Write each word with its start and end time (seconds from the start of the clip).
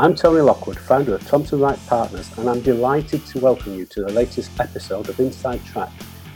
I'm 0.00 0.14
Tony 0.14 0.40
Lockwood, 0.40 0.78
founder 0.78 1.14
of 1.14 1.26
Thomson 1.28 1.60
Wright 1.60 1.78
Partners, 1.86 2.30
and 2.38 2.48
I'm 2.48 2.62
delighted 2.62 3.26
to 3.26 3.38
welcome 3.38 3.74
you 3.74 3.84
to 3.84 4.00
the 4.00 4.10
latest 4.10 4.58
episode 4.58 5.10
of 5.10 5.20
Inside 5.20 5.62
Track, 5.66 5.90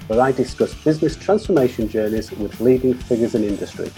where 0.07 0.21
I 0.21 0.33
discuss 0.33 0.75
business 0.85 1.17
transformation 1.17 1.89
journeys 1.89 2.31
with 2.31 2.61
leading 2.61 2.93
figures 2.93 3.35
in 3.35 3.43
industry. 3.43 3.91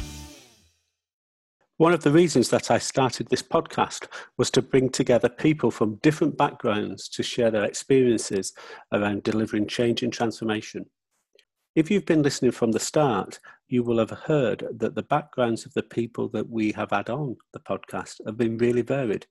One 1.79 1.93
of 1.93 2.05
the 2.05 2.13
reasons 2.13 2.49
that 2.51 2.71
I 2.71 2.79
started 2.79 3.27
this 3.29 3.43
podcast 3.43 4.07
was 4.37 4.53
to 4.53 4.63
bring 4.63 4.89
together 4.89 5.29
people 5.29 5.73
from 5.73 5.97
different 5.97 6.39
backgrounds 6.39 7.09
to 7.09 7.25
share 7.25 7.51
their 7.51 7.65
experiences 7.65 8.53
around 8.93 9.25
delivering 9.25 9.67
change 9.67 10.05
and 10.05 10.13
transformation. 10.13 10.87
If 11.75 11.91
you've 11.91 12.07
been 12.07 12.23
listening 12.23 12.53
from 12.53 12.71
the 12.71 12.79
start, 12.79 13.41
you 13.67 13.83
will 13.83 13.99
have 13.99 14.11
heard 14.11 14.65
that 14.77 14.95
the 14.95 15.03
backgrounds 15.03 15.67
of 15.67 15.75
the 15.75 15.83
people 15.83 16.29
that 16.29 16.49
we 16.49 16.71
have 16.71 16.93
had 16.93 17.11
on 17.11 17.37
the 17.53 17.59
podcast 17.59 18.21
have 18.27 18.37
been 18.37 18.59
really 18.59 18.83
varied. 18.83 19.27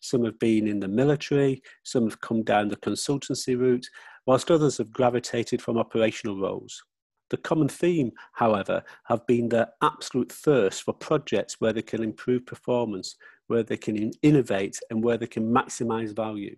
Some 0.00 0.24
have 0.24 0.38
been 0.38 0.66
in 0.66 0.80
the 0.80 0.88
military, 0.88 1.62
some 1.82 2.04
have 2.04 2.20
come 2.20 2.42
down 2.42 2.68
the 2.68 2.76
consultancy 2.76 3.58
route, 3.58 3.86
whilst 4.26 4.50
others 4.50 4.78
have 4.78 4.92
gravitated 4.92 5.62
from 5.62 5.78
operational 5.78 6.38
roles. 6.38 6.82
The 7.30 7.36
common 7.36 7.68
theme, 7.68 8.12
however, 8.32 8.82
have 9.04 9.26
been 9.26 9.48
their 9.48 9.68
absolute 9.82 10.32
thirst 10.32 10.82
for 10.82 10.94
projects 10.94 11.60
where 11.60 11.72
they 11.72 11.82
can 11.82 12.02
improve 12.02 12.46
performance, 12.46 13.16
where 13.48 13.62
they 13.62 13.76
can 13.76 14.12
innovate, 14.22 14.78
and 14.90 15.02
where 15.02 15.18
they 15.18 15.26
can 15.26 15.52
maximize 15.52 16.14
value. 16.14 16.56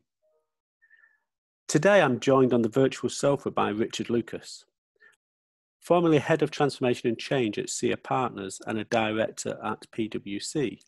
Today, 1.67 2.03
I'm 2.03 2.21
joined 2.21 2.53
on 2.53 2.63
the 2.63 2.69
virtual 2.69 3.11
sofa 3.11 3.51
by 3.51 3.71
Richard 3.71 4.11
Lucas 4.11 4.65
formerly 5.81 6.19
head 6.19 6.43
of 6.43 6.51
transformation 6.51 7.09
and 7.09 7.19
change 7.19 7.59
at 7.59 7.71
SIA 7.71 7.97
Partners 7.97 8.61
and 8.67 8.79
a 8.79 8.85
director 8.85 9.59
at 9.65 9.85
PwC. 9.93 10.81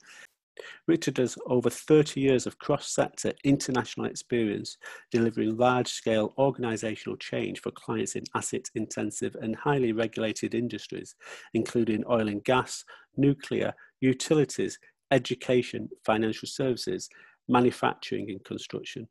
Richard 0.87 1.19
has 1.19 1.39
over 1.47 1.71
30 1.71 2.21
years 2.21 2.47
of 2.47 2.59
cross 2.59 2.89
sector 2.89 3.33
international 3.45 4.07
experience 4.07 4.77
delivering 5.11 5.57
large 5.57 5.89
scale 5.89 6.35
organisational 6.39 7.19
change 7.19 7.61
for 7.61 7.71
clients 7.71 8.17
in 8.17 8.25
asset 8.35 8.69
intensive 8.75 9.35
and 9.41 9.57
highly 9.57 9.93
regulated 9.93 10.55
industries, 10.55 11.15
including 11.55 12.05
oil 12.09 12.29
and 12.29 12.45
gas, 12.45 12.85
nuclear, 13.17 13.73
utilities, 14.01 14.79
education, 15.11 15.89
financial 16.05 16.49
services, 16.49 17.09
manufacturing, 17.49 18.31
and 18.31 18.45
construction. 18.45 19.09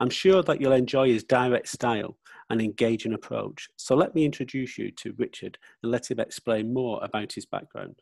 I'm 0.00 0.10
sure 0.10 0.42
that 0.42 0.60
you'll 0.60 0.72
enjoy 0.72 1.08
his 1.08 1.24
direct 1.24 1.68
style 1.68 2.16
and 2.50 2.60
engaging 2.60 3.14
approach. 3.14 3.68
So 3.76 3.94
let 3.94 4.14
me 4.14 4.24
introduce 4.24 4.76
you 4.76 4.90
to 4.90 5.14
Richard 5.16 5.56
and 5.82 5.92
let 5.92 6.10
him 6.10 6.20
explain 6.20 6.74
more 6.74 7.02
about 7.02 7.32
his 7.32 7.46
background. 7.46 7.96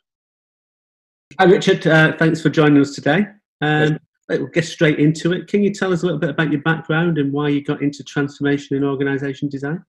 Hi, 1.39 1.45
Richard. 1.45 1.87
Uh, 1.87 2.17
thanks 2.17 2.43
for 2.43 2.51
joining 2.51 2.81
us 2.81 2.95
today. 2.95 3.27
Um, 3.61 3.99
we'll 4.29 4.47
get 4.47 4.65
straight 4.65 4.99
into 4.99 5.33
it. 5.33 5.47
Can 5.49 5.63
you 5.63 5.73
tell 5.73 5.93
us 5.93 6.03
a 6.03 6.07
little 6.07 6.19
bit 6.21 6.31
about 6.31 6.51
your 6.51 6.61
background 6.63 7.19
and 7.19 7.33
why 7.33 7.49
you 7.49 7.63
got 7.63 7.83
into 7.83 8.03
transformation 8.05 8.77
in 8.77 8.85
organisation 8.85 9.49
design? 9.49 9.85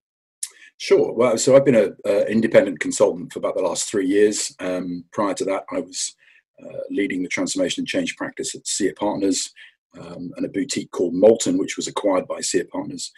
Sure. 0.77 1.13
Well, 1.13 1.37
so 1.37 1.55
I've 1.55 1.65
been 1.65 1.75
an 1.75 1.95
independent 2.27 2.79
consultant 2.79 3.33
for 3.33 3.39
about 3.39 3.55
the 3.55 3.61
last 3.61 3.89
three 3.89 4.07
years. 4.07 4.55
Um, 4.59 5.05
prior 5.11 5.33
to 5.33 5.45
that, 5.45 5.65
I 5.71 5.79
was 5.79 6.15
uh, 6.63 6.79
leading 6.89 7.23
the 7.23 7.29
transformation 7.29 7.81
and 7.81 7.87
change 7.87 8.15
practice 8.15 8.55
at 8.55 8.67
SIA 8.67 8.93
Partners 8.93 9.51
um, 9.99 10.31
and 10.35 10.45
a 10.45 10.49
boutique 10.49 10.91
called 10.91 11.13
Molten, 11.13 11.57
which 11.57 11.77
was 11.77 11.87
acquired 11.87 12.27
by 12.27 12.41
SIA 12.41 12.65
Partners. 12.65 13.11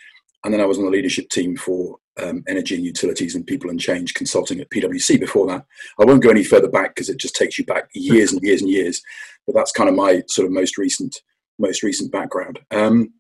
And 0.44 0.54
then 0.54 0.62
I 0.62 0.66
was 0.66 0.78
on 0.78 0.86
the 0.86 0.92
leadership 0.92 1.30
team 1.30 1.56
for 1.58 1.98
um, 2.22 2.44
energy 2.48 2.76
and 2.76 2.86
utilities 2.86 3.36
and 3.36 3.46
people 3.46 3.70
and 3.70 3.80
change 3.80 4.14
consulting 4.14 4.60
at 4.60 4.70
PwC 4.70 5.20
before 5.20 5.48
that. 5.48 5.66
I 6.00 6.06
won't 6.06 6.24
go 6.24 6.30
any 6.30 6.44
further 6.44 6.70
back 6.70 6.96
because 6.96 7.10
it 7.10 7.18
just 7.20 7.36
takes 7.36 7.58
you 7.58 7.66
back 7.66 7.90
years 7.94 8.32
and 8.32 8.42
years 8.42 8.62
and 8.62 8.70
years. 8.70 9.02
But 9.46 9.56
that's 9.56 9.72
kind 9.72 9.90
of 9.90 9.96
my 9.96 10.24
sort 10.28 10.46
of 10.48 10.54
most 10.54 10.78
recent 10.78 11.22
most 11.60 11.84
recent 11.84 12.12
background. 12.12 12.60
Um, 12.72 13.14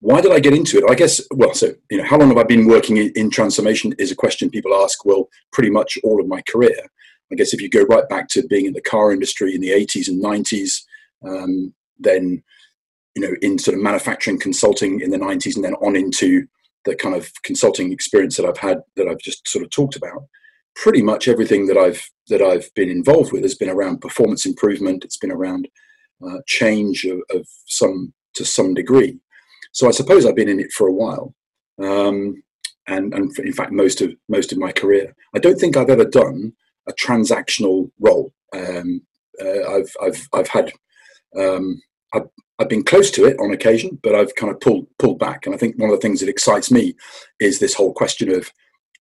why 0.00 0.20
did 0.20 0.32
I 0.32 0.40
get 0.40 0.54
into 0.54 0.78
it? 0.78 0.84
I 0.88 0.94
guess, 0.94 1.20
well, 1.30 1.52
so, 1.54 1.74
you 1.90 1.98
know, 1.98 2.04
how 2.04 2.16
long 2.16 2.28
have 2.28 2.38
I 2.38 2.44
been 2.44 2.66
working 2.66 2.96
in, 2.96 3.12
in 3.14 3.30
transformation 3.30 3.94
is 3.98 4.10
a 4.10 4.16
question 4.16 4.48
people 4.48 4.74
ask. 4.74 5.04
Well, 5.04 5.28
pretty 5.52 5.70
much 5.70 5.98
all 6.02 6.20
of 6.20 6.26
my 6.26 6.40
career. 6.42 6.86
I 7.30 7.34
guess 7.34 7.52
if 7.52 7.60
you 7.60 7.68
go 7.68 7.82
right 7.82 8.08
back 8.08 8.28
to 8.28 8.46
being 8.46 8.66
in 8.66 8.72
the 8.72 8.80
car 8.80 9.12
industry 9.12 9.54
in 9.54 9.60
the 9.60 9.70
80s 9.70 10.08
and 10.08 10.22
90s, 10.22 10.82
um, 11.26 11.74
then, 11.98 12.42
you 13.14 13.22
know, 13.22 13.34
in 13.42 13.58
sort 13.58 13.76
of 13.76 13.82
manufacturing 13.82 14.38
consulting 14.38 15.00
in 15.00 15.10
the 15.10 15.18
90s 15.18 15.54
and 15.54 15.64
then 15.64 15.74
on 15.74 15.96
into 15.96 16.46
the 16.84 16.96
kind 16.96 17.14
of 17.14 17.30
consulting 17.42 17.92
experience 17.92 18.36
that 18.36 18.46
I've 18.46 18.58
had 18.58 18.80
that 18.96 19.06
I've 19.06 19.18
just 19.18 19.46
sort 19.48 19.64
of 19.64 19.70
talked 19.70 19.96
about, 19.96 20.26
pretty 20.74 21.02
much 21.02 21.28
everything 21.28 21.66
that 21.66 21.76
I've 21.76 22.08
that 22.28 22.42
I've 22.42 22.72
been 22.74 22.88
involved 22.88 23.32
with 23.32 23.42
has 23.42 23.54
been 23.54 23.68
around 23.68 24.00
performance 24.00 24.46
improvement. 24.46 25.04
It's 25.04 25.18
been 25.18 25.32
around 25.32 25.68
uh, 26.24 26.38
change 26.46 27.04
of, 27.04 27.20
of, 27.30 27.46
some 27.66 28.12
to 28.34 28.44
some 28.44 28.74
degree. 28.74 29.18
So 29.72 29.88
I 29.88 29.90
suppose 29.90 30.24
I've 30.26 30.36
been 30.36 30.48
in 30.48 30.60
it 30.60 30.72
for 30.72 30.86
a 30.88 30.92
while, 30.92 31.34
um, 31.78 32.42
and 32.86 33.12
and 33.14 33.38
in 33.38 33.52
fact 33.52 33.72
most 33.72 34.00
of 34.00 34.12
most 34.28 34.52
of 34.52 34.58
my 34.58 34.72
career. 34.72 35.14
I 35.34 35.38
don't 35.38 35.58
think 35.58 35.76
I've 35.76 35.90
ever 35.90 36.04
done 36.04 36.52
a 36.88 36.92
transactional 36.92 37.90
role. 37.98 38.32
Um, 38.54 39.02
uh, 39.40 39.74
I've 39.74 39.92
I've 40.02 40.28
I've 40.32 40.48
had 40.48 40.72
um, 41.36 41.80
I've 42.60 42.68
been 42.68 42.84
close 42.84 43.10
to 43.12 43.24
it 43.24 43.40
on 43.40 43.52
occasion, 43.52 43.98
but 44.02 44.14
I've 44.14 44.34
kind 44.34 44.52
of 44.52 44.60
pulled 44.60 44.86
pulled 44.98 45.18
back. 45.18 45.46
And 45.46 45.54
I 45.54 45.58
think 45.58 45.76
one 45.78 45.88
of 45.88 45.96
the 45.96 46.00
things 46.00 46.20
that 46.20 46.28
excites 46.28 46.70
me 46.70 46.94
is 47.40 47.58
this 47.58 47.74
whole 47.74 47.94
question 47.94 48.30
of 48.30 48.52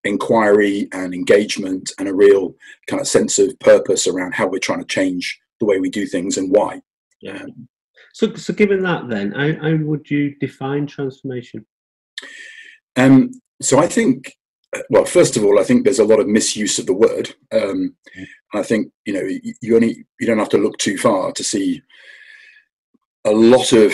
inquiry 0.06 0.88
and 0.94 1.14
engagement 1.14 1.92
and 2.00 2.08
a 2.08 2.14
real 2.14 2.56
kind 2.88 3.02
of 3.02 3.08
sense 3.08 3.38
of 3.38 3.60
purpose 3.60 4.08
around 4.08 4.34
how 4.34 4.48
we're 4.48 4.60
trying 4.60 4.80
to 4.80 4.86
change 4.86 5.38
the 5.60 5.66
way 5.66 5.78
we 5.78 5.90
do 5.90 6.06
things 6.06 6.38
and 6.38 6.56
why. 6.56 6.82
Yeah. 7.22 7.44
Um, 7.44 7.68
so, 8.14 8.34
so 8.36 8.54
given 8.54 8.82
that, 8.84 9.10
then, 9.10 9.34
how, 9.34 9.54
how 9.62 9.76
would 9.76 10.10
you 10.10 10.36
define 10.40 10.88
transformation? 10.88 11.66
Um, 12.96 13.32
so 13.62 13.78
I 13.78 13.88
think, 13.88 14.38
well, 14.90 15.06
first 15.06 15.36
of 15.36 15.44
all, 15.44 15.60
I 15.60 15.64
think 15.64 15.84
there's 15.84 16.00
a 16.00 16.06
lot 16.06 16.22
of 16.22 16.28
misuse 16.28 16.80
of 16.80 16.86
the 16.86 16.94
word. 16.94 17.36
Um, 17.52 17.96
I 18.54 18.64
think 18.64 18.92
you 19.06 19.14
know 19.14 19.28
you 19.62 19.76
only 19.76 20.06
you 20.20 20.28
don't 20.28 20.40
have 20.40 20.50
to 20.50 20.58
look 20.58 20.78
too 20.78 20.98
far 20.98 21.32
to 21.34 21.44
see 21.44 21.82
a 23.30 23.32
lot 23.32 23.72
of 23.72 23.94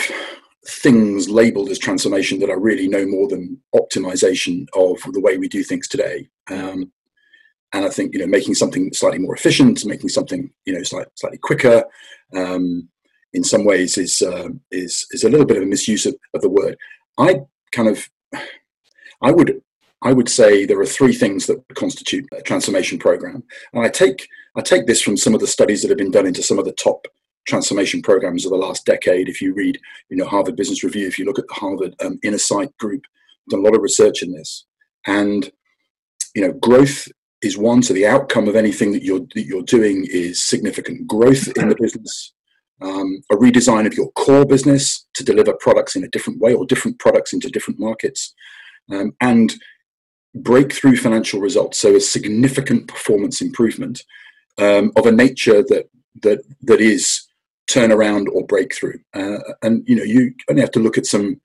things 0.68 1.28
labeled 1.28 1.68
as 1.68 1.78
transformation 1.78 2.40
that 2.40 2.50
are 2.50 2.58
really 2.58 2.88
no 2.88 3.06
more 3.06 3.28
than 3.28 3.60
optimization 3.74 4.66
of 4.74 5.00
the 5.12 5.20
way 5.20 5.36
we 5.36 5.48
do 5.48 5.62
things 5.62 5.86
today. 5.86 6.28
Um, 6.50 6.90
and 7.72 7.84
I 7.84 7.90
think 7.90 8.14
you 8.14 8.20
know 8.20 8.26
making 8.26 8.54
something 8.54 8.92
slightly 8.92 9.18
more 9.18 9.34
efficient, 9.34 9.84
making 9.84 10.08
something 10.08 10.50
you 10.64 10.72
know 10.72 10.82
slightly, 10.82 11.12
slightly 11.14 11.38
quicker, 11.38 11.84
um, 12.34 12.88
in 13.32 13.44
some 13.44 13.64
ways 13.64 13.98
is 13.98 14.22
uh, 14.22 14.48
is 14.70 15.06
is 15.10 15.24
a 15.24 15.28
little 15.28 15.46
bit 15.46 15.58
of 15.58 15.64
a 15.64 15.66
misuse 15.66 16.06
of, 16.06 16.16
of 16.34 16.40
the 16.40 16.48
word. 16.48 16.76
I 17.18 17.40
kind 17.72 17.88
of 17.88 18.08
I 19.20 19.32
would 19.32 19.60
I 20.02 20.12
would 20.12 20.28
say 20.28 20.64
there 20.64 20.80
are 20.80 20.86
three 20.86 21.12
things 21.12 21.46
that 21.46 21.62
constitute 21.74 22.26
a 22.32 22.40
transformation 22.40 22.98
program, 22.98 23.42
and 23.72 23.84
I 23.84 23.88
take 23.88 24.26
I 24.56 24.62
take 24.62 24.86
this 24.86 25.02
from 25.02 25.16
some 25.16 25.34
of 25.34 25.40
the 25.40 25.46
studies 25.46 25.82
that 25.82 25.88
have 25.88 25.98
been 25.98 26.10
done 26.10 26.26
into 26.26 26.42
some 26.42 26.58
of 26.58 26.64
the 26.64 26.72
top 26.72 27.06
transformation 27.46 28.02
programs 28.02 28.44
of 28.44 28.50
the 28.50 28.56
last 28.56 28.84
decade. 28.84 29.28
If 29.28 29.40
you 29.40 29.54
read, 29.54 29.78
you 30.10 30.16
know, 30.16 30.26
Harvard 30.26 30.56
Business 30.56 30.84
Review, 30.84 31.06
if 31.06 31.18
you 31.18 31.24
look 31.24 31.38
at 31.38 31.46
the 31.48 31.54
Harvard 31.54 31.94
um, 32.04 32.18
Innosight 32.24 32.76
Group, 32.78 33.02
done 33.48 33.60
a 33.60 33.62
lot 33.62 33.76
of 33.76 33.82
research 33.82 34.22
in 34.22 34.32
this, 34.32 34.64
and 35.06 35.50
you 36.34 36.42
know, 36.42 36.52
growth 36.52 37.08
is 37.42 37.56
one. 37.56 37.82
So 37.82 37.94
the 37.94 38.06
outcome 38.06 38.48
of 38.48 38.56
anything 38.56 38.92
that 38.92 39.02
you're 39.02 39.26
that 39.34 39.46
you're 39.46 39.62
doing 39.62 40.06
is 40.10 40.42
significant 40.42 41.06
growth 41.06 41.48
in 41.56 41.68
the 41.68 41.76
business, 41.80 42.32
um, 42.80 43.22
a 43.30 43.36
redesign 43.36 43.86
of 43.86 43.94
your 43.94 44.10
core 44.12 44.44
business 44.44 45.06
to 45.14 45.24
deliver 45.24 45.54
products 45.54 45.96
in 45.96 46.04
a 46.04 46.08
different 46.08 46.40
way 46.40 46.54
or 46.54 46.66
different 46.66 46.98
products 46.98 47.32
into 47.32 47.48
different 47.50 47.80
markets, 47.80 48.34
um, 48.92 49.12
and 49.20 49.54
breakthrough 50.34 50.96
financial 50.96 51.40
results. 51.40 51.78
So 51.78 51.96
a 51.96 52.00
significant 52.00 52.88
performance 52.88 53.40
improvement 53.40 54.02
um, 54.58 54.92
of 54.96 55.06
a 55.06 55.12
nature 55.12 55.62
that 55.62 55.88
that 56.22 56.40
that 56.62 56.80
is 56.80 57.22
turnaround 57.70 58.26
or 58.32 58.46
breakthrough. 58.46 58.98
Uh, 59.14 59.38
and 59.62 59.82
you 59.86 59.96
know, 59.96 60.04
you 60.04 60.32
only 60.48 60.62
have 60.62 60.70
to 60.72 60.80
look 60.80 60.98
at 60.98 61.06
some 61.06 61.40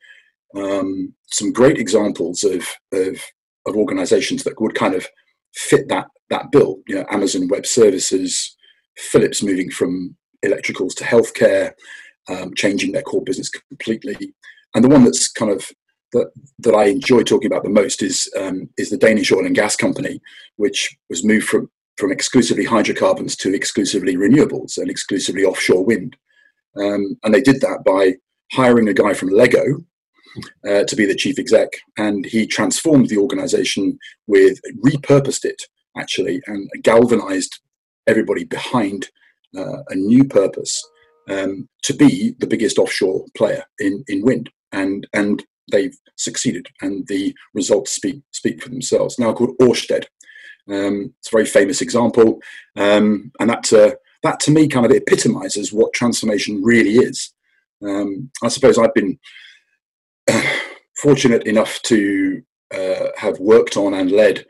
um, 0.56 1.14
some 1.28 1.54
great 1.54 1.78
examples 1.78 2.44
of, 2.44 2.68
of 2.94 3.22
of 3.68 3.76
organisations 3.76 4.44
that 4.44 4.60
would 4.60 4.76
kind 4.76 4.96
of 4.96 5.08
fit 5.54 5.88
that 5.90 6.08
that 6.30 6.52
bill. 6.52 6.80
You 6.88 6.96
know, 6.96 7.06
Amazon 7.10 7.48
Web 7.48 7.66
Services, 7.66 8.56
Philips 8.98 9.44
moving 9.44 9.70
from 9.70 10.16
electricals 10.46 10.96
to 10.96 11.04
healthcare, 11.04 11.74
um, 12.28 12.54
changing 12.56 12.92
their 12.92 13.04
core 13.04 13.24
business 13.24 13.50
completely. 13.50 14.34
And 14.74 14.84
the 14.84 14.90
one 14.90 15.04
that's 15.04 15.30
kind 15.32 15.52
of 15.52 15.70
that 16.14 16.32
that 16.60 16.76
I 16.76 16.86
enjoy 16.86 17.24
talking 17.24 17.52
about 17.52 17.64
the 17.64 17.70
most 17.70 18.02
is 18.04 18.30
um, 18.38 18.70
is 18.78 18.90
the 18.90 18.98
Danish 18.98 19.32
oil 19.32 19.46
and 19.46 19.56
gas 19.56 19.76
company, 19.76 20.22
which 20.58 20.96
was 21.10 21.24
moved 21.24 21.48
from 21.48 21.70
from 21.98 22.12
exclusively 22.12 22.66
hydrocarbons 22.66 23.36
to 23.38 23.54
exclusively 23.54 24.16
renewables 24.16 24.78
and 24.78 24.90
exclusively 24.90 25.44
offshore 25.44 25.84
wind. 25.84 26.16
Um, 26.78 27.18
and 27.24 27.34
they 27.34 27.42
did 27.42 27.62
that 27.62 27.84
by 27.86 28.16
hiring 28.54 28.88
a 28.88 28.94
guy 28.94 29.14
from 29.14 29.30
Lego 29.30 29.84
uh, 30.68 30.84
to 30.86 30.96
be 30.96 31.06
the 31.06 31.16
chief 31.16 31.38
exec, 31.38 31.70
and 31.98 32.26
he 32.26 32.48
transformed 32.48 33.10
the 33.10 33.18
organization 33.18 33.98
with 34.28 34.60
repurposed 34.86 35.46
it 35.46 35.62
actually 35.98 36.42
and 36.48 36.70
galvanized 36.84 37.60
everybody 38.08 38.46
behind 38.46 39.10
uh, 39.58 39.84
a 39.90 39.96
new 39.96 40.24
purpose 40.24 40.82
um, 41.30 41.68
to 41.84 41.94
be 41.94 42.34
the 42.40 42.48
biggest 42.48 42.78
offshore 42.78 43.26
player 43.36 43.64
in, 43.80 44.04
in 44.08 44.24
wind. 44.24 44.50
And, 44.72 45.06
and 45.14 45.44
they've 45.72 45.96
succeeded, 46.16 46.68
and 46.82 47.06
the 47.08 47.36
results 47.54 47.92
speak, 47.92 48.22
speak 48.32 48.62
for 48.62 48.70
themselves. 48.70 49.20
Now 49.20 49.34
called 49.34 49.58
Ørsted. 49.60 50.06
Um, 50.70 51.14
it's 51.20 51.32
a 51.32 51.36
very 51.36 51.46
famous 51.46 51.82
example, 51.82 52.40
um, 52.76 53.32
and 53.40 53.50
that, 53.50 53.72
uh, 53.74 53.92
that 54.24 54.40
to 54.42 54.52
me 54.52 54.68
kind 54.68 54.86
of 54.86 54.92
epitomizes 54.92 55.74
what 55.74 55.94
transformation 55.94 56.62
really 56.64 56.96
is. 56.96 57.34
Um, 57.84 58.30
I 58.44 58.48
suppose 58.48 58.78
I've 58.78 58.94
been 58.94 59.20
uh, 60.30 60.42
fortunate 60.98 61.48
enough 61.48 61.82
to 61.84 62.42
uh, 62.74 63.08
have 63.18 63.40
worked 63.40 63.78
on 63.78 63.94
and 63.94 64.12
led 64.12 64.46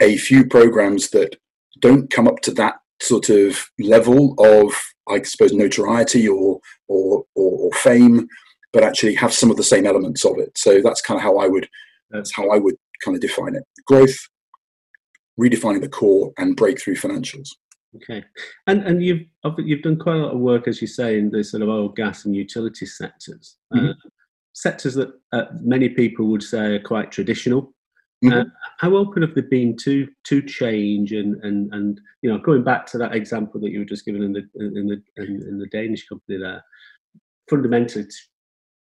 a 0.00 0.16
few 0.16 0.46
programs 0.46 1.10
that 1.10 1.36
don't 1.80 2.10
come 2.10 2.28
up 2.28 2.40
to 2.40 2.50
that 2.52 2.76
sort 3.00 3.28
of 3.28 3.70
level 3.78 4.34
of, 4.38 4.72
I 5.08 5.22
suppose, 5.22 5.52
notoriety 5.52 6.28
or 6.28 6.60
or, 6.88 7.24
or, 7.34 7.58
or 7.58 7.70
fame, 7.72 8.28
but 8.72 8.82
actually 8.82 9.14
have 9.14 9.32
some 9.32 9.50
of 9.50 9.56
the 9.56 9.62
same 9.62 9.86
elements 9.86 10.24
of 10.24 10.38
it. 10.38 10.56
So 10.56 10.80
that's 10.80 11.02
kind 11.02 11.18
of 11.18 11.22
how 11.22 11.38
I 11.38 11.46
would 11.48 11.68
that's 12.10 12.34
how 12.34 12.50
I 12.50 12.58
would 12.58 12.76
kind 13.04 13.16
of 13.16 13.20
define 13.20 13.54
it: 13.54 13.64
growth, 13.86 14.16
redefining 15.40 15.80
the 15.80 15.88
core, 15.88 16.32
and 16.38 16.56
breakthrough 16.56 16.96
financials. 16.96 17.48
Okay, 17.96 18.24
and 18.66 18.82
and 18.82 19.02
you've 19.02 19.22
you've 19.58 19.82
done 19.82 19.98
quite 19.98 20.16
a 20.16 20.18
lot 20.18 20.34
of 20.34 20.40
work, 20.40 20.68
as 20.68 20.80
you 20.80 20.86
say, 20.86 21.18
in 21.18 21.30
the 21.30 21.42
sort 21.42 21.62
of 21.62 21.68
oil, 21.68 21.88
gas, 21.88 22.24
and 22.24 22.36
utility 22.36 22.86
sectors. 22.86 23.56
Mm-hmm. 23.74 23.88
Uh, 23.88 24.10
sectors 24.52 24.94
that 24.94 25.10
uh, 25.32 25.44
many 25.60 25.88
people 25.88 26.26
would 26.26 26.42
say 26.42 26.76
are 26.76 26.80
quite 26.80 27.12
traditional. 27.12 27.74
Mm-hmm. 28.24 28.40
Uh, 28.40 28.44
how 28.78 28.96
open 28.96 29.22
have 29.22 29.34
they 29.34 29.42
been 29.42 29.76
to 29.76 30.08
to 30.24 30.42
change 30.42 31.12
and 31.12 31.36
and 31.44 31.72
and 31.74 32.00
you 32.22 32.30
know 32.30 32.38
going 32.38 32.64
back 32.64 32.86
to 32.86 32.98
that 32.98 33.14
example 33.14 33.60
that 33.60 33.70
you 33.70 33.80
were 33.80 33.84
just 33.84 34.06
given 34.06 34.22
in 34.22 34.32
the 34.32 34.48
in 34.54 34.86
the 34.86 35.22
in, 35.22 35.42
in 35.42 35.58
the 35.58 35.66
Danish 35.66 36.06
company 36.08 36.38
there, 36.38 36.64
fundamentally 37.48 38.06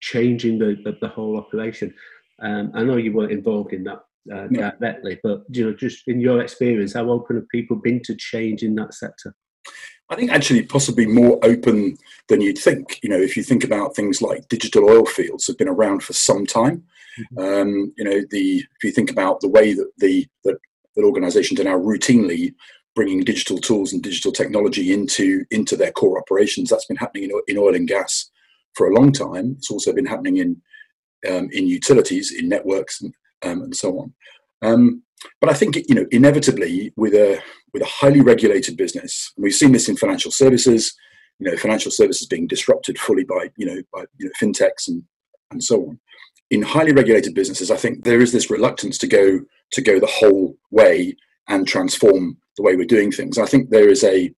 changing 0.01 0.59
the 0.59 0.77
the, 0.83 0.97
the 1.01 1.07
whole 1.07 1.37
operation. 1.37 1.93
Um, 2.41 2.71
I 2.73 2.83
know 2.83 2.97
you 2.97 3.13
weren't 3.13 3.31
involved 3.31 3.71
in 3.71 3.83
that 3.85 4.01
uh, 4.33 4.47
no. 4.49 4.71
directly, 4.79 5.19
but 5.23 5.43
you 5.49 5.65
know, 5.65 5.73
just 5.73 6.07
in 6.07 6.19
your 6.19 6.41
experience, 6.41 6.93
how 6.93 7.09
open 7.09 7.37
have 7.37 7.49
people 7.49 7.77
been 7.77 8.01
to 8.03 8.15
change 8.15 8.63
in 8.63 8.75
that 8.75 8.93
sector? 8.93 9.33
I 10.09 10.15
think 10.15 10.31
actually 10.31 10.63
possibly 10.63 11.05
more 11.05 11.39
open 11.41 11.97
than 12.27 12.41
you'd 12.41 12.57
think. 12.57 12.99
You 13.01 13.09
know, 13.09 13.19
if 13.19 13.37
you 13.37 13.43
think 13.43 13.63
about 13.63 13.95
things 13.95 14.21
like 14.21 14.49
digital 14.49 14.89
oil 14.89 15.05
fields 15.05 15.47
have 15.47 15.57
been 15.57 15.69
around 15.69 16.03
for 16.03 16.13
some 16.13 16.45
time. 16.45 16.83
Mm-hmm. 17.19 17.39
Um, 17.39 17.93
you 17.97 18.03
know, 18.03 18.21
the 18.29 18.57
if 18.57 18.83
you 18.83 18.91
think 18.91 19.09
about 19.09 19.39
the 19.39 19.49
way 19.49 19.73
that 19.73 19.89
the 19.97 20.27
that, 20.43 20.57
that 20.95 21.03
organisations 21.03 21.59
are 21.59 21.65
now 21.65 21.77
routinely 21.77 22.53
bringing 22.93 23.23
digital 23.23 23.57
tools 23.57 23.93
and 23.93 24.03
digital 24.03 24.33
technology 24.33 24.93
into 24.93 25.45
into 25.49 25.77
their 25.77 25.91
core 25.91 26.19
operations, 26.19 26.69
that's 26.69 26.85
been 26.85 26.97
happening 26.97 27.23
in, 27.23 27.31
in 27.47 27.57
oil 27.57 27.75
and 27.75 27.87
gas 27.87 28.29
for 28.73 28.87
a 28.87 28.93
long 28.93 29.11
time. 29.11 29.55
It's 29.57 29.71
also 29.71 29.93
been 29.93 30.05
happening 30.05 30.37
in 30.37 30.61
um, 31.29 31.49
in 31.51 31.67
utilities, 31.67 32.33
in 32.33 32.49
networks, 32.49 33.01
and, 33.01 33.13
um, 33.43 33.61
and 33.61 33.75
so 33.75 33.99
on. 33.99 34.13
Um, 34.61 35.03
but 35.39 35.49
I 35.49 35.53
think 35.53 35.75
you 35.87 35.95
know 35.95 36.05
inevitably 36.11 36.93
with 36.95 37.13
a 37.13 37.41
with 37.73 37.83
a 37.83 37.87
highly 37.87 38.21
regulated 38.21 38.77
business, 38.77 39.31
we've 39.37 39.53
seen 39.53 39.71
this 39.71 39.89
in 39.89 39.97
financial 39.97 40.31
services. 40.31 40.95
You 41.39 41.49
know, 41.49 41.57
financial 41.57 41.91
services 41.91 42.27
being 42.27 42.45
disrupted 42.45 42.99
fully 42.99 43.23
by 43.23 43.49
you 43.57 43.65
know 43.65 43.81
by 43.93 44.05
you 44.17 44.25
know, 44.25 44.31
fintechs 44.41 44.87
and 44.87 45.03
and 45.51 45.63
so 45.63 45.87
on. 45.87 45.99
In 46.49 46.61
highly 46.61 46.91
regulated 46.91 47.33
businesses, 47.33 47.71
I 47.71 47.77
think 47.77 48.03
there 48.03 48.19
is 48.19 48.31
this 48.31 48.49
reluctance 48.49 48.97
to 48.99 49.07
go 49.07 49.39
to 49.71 49.81
go 49.81 49.99
the 49.99 50.07
whole 50.07 50.57
way 50.69 51.15
and 51.47 51.67
transform 51.67 52.37
the 52.57 52.63
way 52.63 52.75
we're 52.75 52.85
doing 52.85 53.11
things. 53.11 53.37
I 53.37 53.45
think 53.45 53.69
there 53.69 53.89
is 53.89 54.03
a 54.03 54.33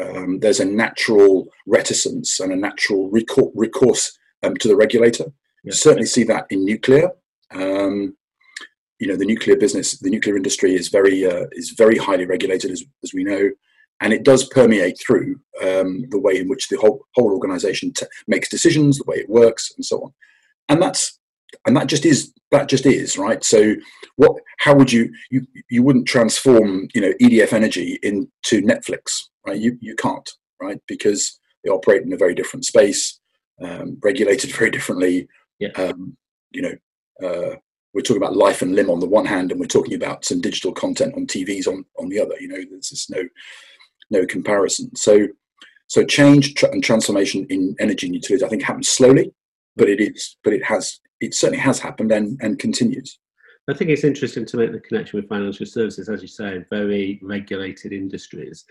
um, 0.00 0.40
there's 0.40 0.60
a 0.60 0.64
natural 0.64 1.48
reticence 1.66 2.40
and 2.40 2.52
a 2.52 2.56
natural 2.56 3.08
recourse, 3.10 3.52
recourse 3.54 4.18
um, 4.42 4.56
to 4.58 4.68
the 4.68 4.76
regulator. 4.76 5.24
Yeah. 5.64 5.70
You 5.70 5.72
certainly 5.72 6.06
see 6.06 6.24
that 6.24 6.46
in 6.50 6.64
nuclear. 6.64 7.10
Um, 7.50 8.16
you 8.98 9.06
know 9.06 9.16
the 9.16 9.26
nuclear 9.26 9.56
business, 9.56 9.98
the 9.98 10.10
nuclear 10.10 10.36
industry 10.36 10.74
is 10.74 10.88
very 10.88 11.26
uh, 11.26 11.46
is 11.52 11.70
very 11.70 11.98
highly 11.98 12.26
regulated, 12.26 12.70
as, 12.70 12.84
as 13.02 13.12
we 13.12 13.24
know, 13.24 13.50
and 14.00 14.12
it 14.12 14.24
does 14.24 14.48
permeate 14.48 14.98
through 15.04 15.40
um, 15.62 16.04
the 16.10 16.18
way 16.18 16.38
in 16.38 16.48
which 16.48 16.68
the 16.68 16.78
whole 16.78 17.04
whole 17.14 17.32
organisation 17.32 17.92
t- 17.92 18.06
makes 18.26 18.48
decisions, 18.48 18.98
the 18.98 19.04
way 19.06 19.16
it 19.16 19.28
works, 19.28 19.72
and 19.76 19.84
so 19.84 20.02
on. 20.02 20.14
And 20.68 20.82
that's 20.82 21.18
and 21.66 21.76
that 21.76 21.86
just 21.86 22.04
is 22.04 22.32
that 22.50 22.68
just 22.68 22.86
is 22.86 23.18
right. 23.18 23.42
So 23.44 23.74
what? 24.16 24.36
How 24.58 24.74
would 24.74 24.92
you 24.92 25.12
you 25.30 25.42
you 25.70 25.82
wouldn't 25.82 26.08
transform 26.08 26.88
you 26.94 27.00
know 27.00 27.12
EDF 27.20 27.52
Energy 27.52 27.98
into 28.02 28.62
Netflix, 28.62 29.22
right? 29.46 29.58
You 29.58 29.76
you 29.80 29.94
can't, 29.94 30.28
right? 30.60 30.80
Because 30.86 31.38
they 31.64 31.70
operate 31.70 32.02
in 32.02 32.12
a 32.12 32.18
very 32.18 32.34
different 32.34 32.64
space, 32.64 33.18
um, 33.62 33.98
regulated 34.02 34.50
very 34.56 34.70
differently. 34.70 35.28
Yeah. 35.58 35.70
Um, 35.76 36.16
you 36.50 36.62
know, 36.62 37.26
uh, 37.26 37.56
we're 37.96 38.02
talking 38.02 38.22
about 38.22 38.36
life 38.36 38.62
and 38.62 38.76
limb 38.76 38.90
on 38.90 39.00
the 39.00 39.08
one 39.08 39.24
hand, 39.24 39.50
and 39.50 39.58
we're 39.58 39.66
talking 39.66 39.94
about 39.94 40.24
some 40.24 40.40
digital 40.40 40.72
content 40.72 41.14
on 41.16 41.26
TVs 41.26 41.66
on, 41.66 41.84
on 41.98 42.10
the 42.10 42.20
other. 42.20 42.34
You 42.38 42.48
know, 42.48 42.62
there's 42.70 42.90
just 42.90 43.10
no 43.10 43.22
no 44.10 44.26
comparison. 44.26 44.94
So 44.94 45.26
so 45.88 46.04
change 46.04 46.54
tr- 46.54 46.66
and 46.66 46.82
transformation 46.82 47.46
in 47.48 47.76
energy 47.78 48.06
and 48.06 48.14
utilities, 48.14 48.42
I 48.42 48.48
think, 48.48 48.62
happens 48.62 48.88
slowly, 48.88 49.32
but 49.76 49.88
it 49.88 50.00
is, 50.00 50.36
but 50.42 50.52
it 50.52 50.64
has, 50.64 51.00
it 51.20 51.34
certainly 51.34 51.62
has 51.62 51.78
happened 51.78 52.12
and, 52.12 52.38
and 52.42 52.58
continues. 52.58 53.18
I 53.68 53.74
think 53.74 53.90
it's 53.90 54.04
interesting 54.04 54.46
to 54.46 54.56
make 54.56 54.72
the 54.72 54.80
connection 54.80 55.18
with 55.18 55.28
financial 55.28 55.66
services, 55.66 56.08
as 56.08 56.22
you 56.22 56.28
say, 56.28 56.64
very 56.70 57.20
regulated 57.22 57.92
industries. 57.92 58.64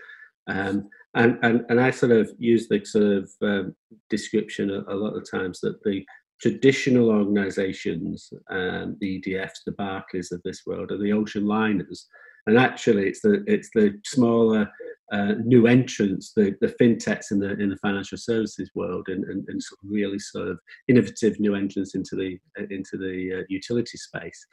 Um, 0.46 0.88
and, 1.14 1.38
and, 1.42 1.64
and 1.68 1.80
I 1.80 1.90
sort 1.90 2.12
of 2.12 2.30
use 2.38 2.68
the 2.68 2.84
sort 2.84 3.04
of 3.04 3.30
um, 3.42 3.74
description 4.10 4.70
a, 4.70 4.84
a, 4.92 4.94
lot 4.94 5.16
of 5.16 5.28
times 5.28 5.60
that 5.60 5.82
the 5.82 6.04
traditional 6.40 7.10
organisations, 7.10 8.30
um, 8.50 8.96
the 9.00 9.20
EDFs, 9.20 9.64
the 9.64 9.72
Barclays 9.72 10.32
of 10.32 10.42
this 10.42 10.62
world, 10.66 10.92
are 10.92 10.98
the 10.98 11.12
ocean 11.12 11.46
liners, 11.46 12.06
and 12.46 12.58
actually 12.58 13.08
it's 13.08 13.20
the 13.20 13.44
it's 13.46 13.70
the 13.74 13.98
smaller 14.04 14.70
uh, 15.12 15.34
new 15.44 15.66
entrants, 15.66 16.32
the, 16.34 16.56
the 16.60 16.74
fintechs 16.80 17.30
in 17.30 17.38
the 17.38 17.52
in 17.60 17.70
the 17.70 17.78
financial 17.78 18.18
services 18.18 18.70
world, 18.74 19.08
and, 19.08 19.24
and, 19.24 19.44
and 19.48 19.62
sort 19.62 19.78
of 19.82 19.90
really 19.90 20.18
sort 20.18 20.48
of 20.48 20.58
innovative 20.88 21.38
new 21.40 21.54
entrants 21.54 21.94
into 21.94 22.16
the 22.16 22.38
into 22.70 22.96
the 22.98 23.40
uh, 23.40 23.44
utility 23.48 23.98
space, 23.98 24.46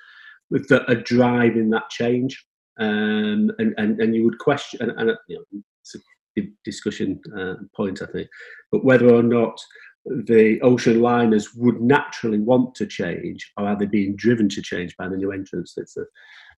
that 0.52 0.86
are 0.88 1.02
driving 1.02 1.70
that 1.70 1.90
change. 1.90 2.46
Um, 2.80 3.52
and, 3.60 3.74
and 3.78 4.00
and 4.02 4.16
you 4.16 4.24
would 4.24 4.40
question, 4.40 4.82
and, 4.82 4.92
and 5.00 5.18
you 5.28 5.38
know, 5.38 5.62
it's 5.82 5.96
a 5.96 6.42
discussion 6.66 7.20
uh, 7.38 7.56
point, 7.76 8.02
I 8.02 8.08
think, 8.08 8.28
but 8.72 8.84
whether 8.84 9.14
or 9.14 9.22
not 9.22 9.60
the 10.06 10.60
ocean 10.62 11.02
liners 11.02 11.54
would 11.56 11.82
naturally 11.82 12.40
want 12.40 12.76
to 12.76 12.86
change, 12.86 13.52
or 13.58 13.68
are 13.68 13.78
they 13.78 13.86
being 13.86 14.16
driven 14.16 14.50
to 14.50 14.62
change 14.62 14.96
by 14.98 15.08
the 15.08 15.18
new 15.18 15.32
entrants? 15.32 15.74
That's 15.76 15.98
a, 15.98 16.06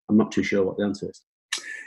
I'm 0.09 0.17
not 0.17 0.31
too 0.31 0.43
sure 0.43 0.63
what 0.63 0.77
the 0.77 0.85
answer 0.85 1.09
is. 1.09 1.21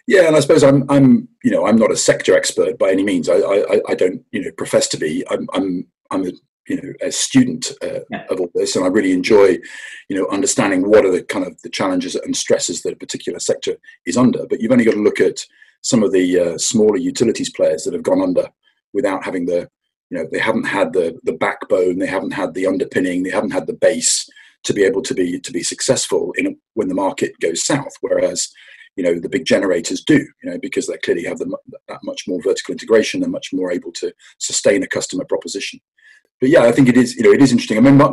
Yeah, 0.07 0.27
and 0.27 0.37
I 0.37 0.41
suppose 0.41 0.65
I'm, 0.65 0.85
I'm, 0.89 1.29
you 1.45 1.51
know, 1.51 1.67
I'm 1.67 1.77
not 1.77 1.91
a 1.91 1.97
sector 1.97 2.35
expert 2.35 2.79
by 2.79 2.91
any 2.91 3.03
means. 3.03 3.29
I, 3.29 3.37
I, 3.37 3.81
I 3.89 3.95
don't, 3.95 4.23
you 4.31 4.43
know, 4.43 4.51
profess 4.57 4.89
to 4.89 4.97
be. 4.97 5.25
I'm, 5.31 5.49
I'm, 5.53 5.87
I'm 6.11 6.25
a, 6.25 6.33
you 6.67 6.81
know, 6.81 6.93
a 7.03 7.13
student 7.13 7.73
uh, 7.83 8.01
yeah. 8.11 8.25
of 8.31 8.41
all 8.41 8.51
this, 8.55 8.77
and 8.77 8.85
I 8.85 8.89
really 8.89 9.13
enjoy, 9.13 9.59
you 10.09 10.17
know, 10.17 10.27
understanding 10.29 10.89
what 10.89 11.05
are 11.05 11.13
the 11.13 11.23
kind 11.23 11.47
of 11.47 11.61
the 11.63 11.69
challenges 11.69 12.15
and 12.15 12.37
stresses 12.37 12.83
that 12.83 12.93
a 12.93 12.97
particular 12.97 13.39
sector 13.39 13.77
is 14.07 14.17
under. 14.17 14.47
But 14.47 14.61
you've 14.61 14.73
only 14.73 14.85
got 14.85 14.95
to 14.95 15.03
look 15.03 15.21
at 15.21 15.45
some 15.83 16.03
of 16.03 16.13
the 16.13 16.39
uh, 16.39 16.59
smaller 16.59 16.97
utilities 16.97 17.51
players 17.51 17.85
that 17.85 17.95
have 17.95 18.03
gone 18.03 18.23
under 18.23 18.49
without 18.95 19.25
having 19.25 19.47
the 19.47 19.69
you 20.11 20.19
know 20.19 20.27
they 20.31 20.39
haven't 20.39 20.65
had 20.65 20.93
the 20.93 21.19
the 21.25 21.33
backbone 21.33 21.99
they 21.99 22.07
haven't 22.07 22.33
had 22.33 22.55
the 22.55 22.67
underpinning 22.67 23.23
they 23.23 23.31
haven't 23.31 23.53
had 23.53 23.67
the 23.67 23.75
base 23.75 24.29
to 24.65 24.73
be 24.73 24.85
able 24.85 25.03
to 25.03 25.15
be 25.15 25.39
to 25.41 25.53
be 25.53 25.63
successful 25.63 26.33
in 26.37 26.57
when 26.75 26.89
the 26.89 26.95
market 26.95 27.33
goes 27.41 27.65
south 27.65 27.93
whereas 28.01 28.51
you 28.97 29.05
know 29.05 29.19
the 29.19 29.29
big 29.29 29.45
generators 29.45 30.03
do 30.03 30.19
you 30.43 30.51
know 30.51 30.59
because 30.59 30.87
they 30.87 30.97
clearly 30.99 31.25
have 31.25 31.39
the, 31.39 31.57
that 31.87 32.01
much 32.03 32.25
more 32.27 32.43
vertical 32.43 32.73
integration 32.73 33.23
and 33.23 33.33
much 33.33 33.53
more 33.53 33.71
able 33.71 33.93
to 33.93 34.13
sustain 34.39 34.83
a 34.83 34.89
customer 34.89 35.25
proposition. 35.25 35.81
But 36.41 36.51
yeah 36.51 36.63
i 36.63 36.73
think 36.73 36.89
it 36.89 36.97
is 36.97 37.15
you 37.17 37.23
know 37.23 37.33
it 37.33 37.43
is 37.43 37.53
interesting. 37.53 37.79
I 37.79 37.81
mean 37.81 37.97
my, 37.97 38.11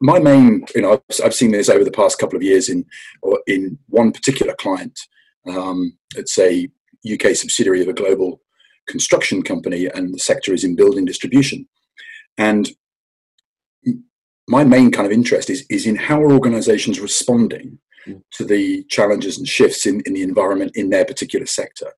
my 0.00 0.18
main 0.18 0.64
you 0.74 0.82
know 0.82 0.92
I've, 0.92 1.20
I've, 1.24 1.34
seen 1.34 1.52
this 1.52 1.68
over 1.68 1.84
the 1.84 1.90
past 1.90 2.18
couple 2.18 2.36
of 2.36 2.42
years 2.42 2.68
in 2.68 2.84
or 3.22 3.40
in 3.46 3.78
one 3.88 4.12
particular 4.12 4.54
client 4.54 4.98
um, 5.46 5.96
it's 6.16 6.38
a 6.38 6.68
uk 7.12 7.36
subsidiary 7.36 7.82
of 7.82 7.88
a 7.88 7.92
global 7.92 8.40
construction 8.86 9.42
company 9.42 9.86
and 9.86 10.14
the 10.14 10.18
sector 10.18 10.52
is 10.52 10.64
in 10.64 10.76
building 10.76 11.04
distribution. 11.04 11.68
And 12.38 12.70
my 14.48 14.64
main 14.64 14.90
kind 14.90 15.06
of 15.06 15.12
interest 15.12 15.50
is, 15.50 15.66
is 15.68 15.86
in 15.86 15.96
how 15.96 16.22
are 16.22 16.32
organizations 16.32 17.00
responding 17.00 17.78
mm. 18.06 18.22
to 18.32 18.44
the 18.44 18.84
challenges 18.84 19.38
and 19.38 19.48
shifts 19.48 19.86
in, 19.86 20.02
in 20.06 20.14
the 20.14 20.22
environment 20.22 20.72
in 20.74 20.90
their 20.90 21.04
particular 21.04 21.46
sector. 21.46 21.92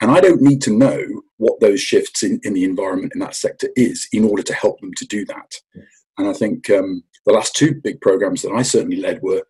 And 0.00 0.10
I 0.10 0.20
don't 0.20 0.42
need 0.42 0.62
to 0.62 0.76
know 0.76 1.02
what 1.38 1.60
those 1.60 1.80
shifts 1.80 2.22
in, 2.22 2.40
in 2.44 2.52
the 2.52 2.64
environment 2.64 3.12
in 3.14 3.20
that 3.20 3.34
sector 3.34 3.68
is 3.74 4.06
in 4.12 4.24
order 4.24 4.42
to 4.42 4.54
help 4.54 4.80
them 4.80 4.92
to 4.96 5.06
do 5.06 5.24
that. 5.26 5.54
Yes. 5.74 5.86
And 6.18 6.28
I 6.28 6.32
think 6.32 6.70
um, 6.70 7.02
the 7.26 7.32
last 7.32 7.56
two 7.56 7.74
big 7.74 8.00
programs 8.00 8.42
that 8.42 8.52
I 8.52 8.62
certainly 8.62 9.00
led 9.00 9.22
were 9.22 9.42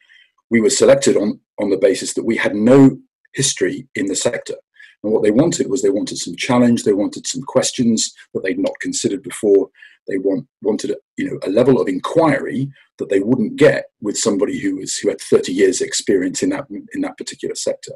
we 0.50 0.60
were 0.60 0.70
selected 0.70 1.16
on, 1.16 1.40
on 1.58 1.68
the 1.70 1.76
basis 1.76 2.14
that 2.14 2.24
we 2.24 2.36
had 2.36 2.54
no 2.54 2.98
history 3.34 3.86
in 3.94 4.06
the 4.06 4.16
sector 4.16 4.54
And 5.02 5.12
what 5.12 5.22
they 5.22 5.30
wanted 5.30 5.70
was 5.70 5.82
they 5.82 5.90
wanted 5.90 6.18
some 6.18 6.36
challenge, 6.36 6.82
they 6.82 6.92
wanted 6.92 7.26
some 7.26 7.42
questions 7.42 8.12
that 8.34 8.42
they'd 8.42 8.58
not 8.58 8.78
considered 8.80 9.22
before. 9.22 9.70
They 10.08 10.18
want, 10.18 10.46
wanted, 10.62 10.94
you 11.16 11.30
know, 11.30 11.38
a 11.44 11.50
level 11.50 11.80
of 11.80 11.88
inquiry 11.88 12.70
that 12.98 13.08
they 13.10 13.20
wouldn't 13.20 13.56
get 13.56 13.86
with 14.00 14.16
somebody 14.16 14.58
who 14.58 14.76
was 14.76 14.96
who 14.96 15.08
had 15.08 15.20
30 15.20 15.52
years 15.52 15.80
experience 15.80 16.42
in 16.42 16.50
that 16.50 16.66
in 16.94 17.00
that 17.02 17.16
particular 17.16 17.54
sector. 17.54 17.92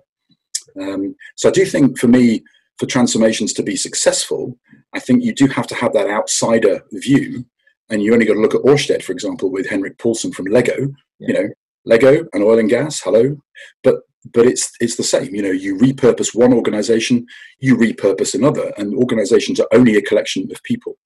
Um, 0.80 1.14
so 1.36 1.48
I 1.48 1.52
do 1.52 1.64
think 1.64 1.98
for 1.98 2.08
me, 2.08 2.44
for 2.78 2.86
transformations 2.86 3.52
to 3.54 3.62
be 3.62 3.76
successful, 3.76 4.58
I 4.94 5.00
think 5.00 5.24
you 5.24 5.34
do 5.34 5.46
have 5.48 5.66
to 5.68 5.74
have 5.74 5.92
that 5.94 6.08
outsider 6.08 6.82
view. 6.92 7.44
And 7.90 8.02
you 8.02 8.12
only 8.12 8.24
got 8.24 8.34
to 8.34 8.40
look 8.40 8.54
at 8.54 8.62
Orsted, 8.62 9.02
for 9.02 9.12
example, 9.12 9.50
with 9.50 9.68
Henrik 9.68 9.98
Poulsen 9.98 10.32
from 10.32 10.46
Lego. 10.46 10.88
Yeah. 11.18 11.28
You 11.28 11.34
know, 11.34 11.48
Lego 11.84 12.26
and 12.32 12.42
oil 12.42 12.58
and 12.58 12.70
gas, 12.70 13.00
hello. 13.00 13.36
But 13.82 13.96
but 14.32 14.46
it's 14.46 14.70
it's 14.80 14.96
the 14.96 15.02
same. 15.02 15.34
You 15.34 15.42
know, 15.42 15.50
you 15.50 15.76
repurpose 15.76 16.34
one 16.34 16.52
organization, 16.52 17.26
you 17.58 17.76
repurpose 17.76 18.34
another, 18.34 18.72
and 18.76 18.94
organizations 18.94 19.60
are 19.60 19.68
only 19.72 19.96
a 19.96 20.02
collection 20.02 20.48
of 20.50 20.62
people 20.62 20.98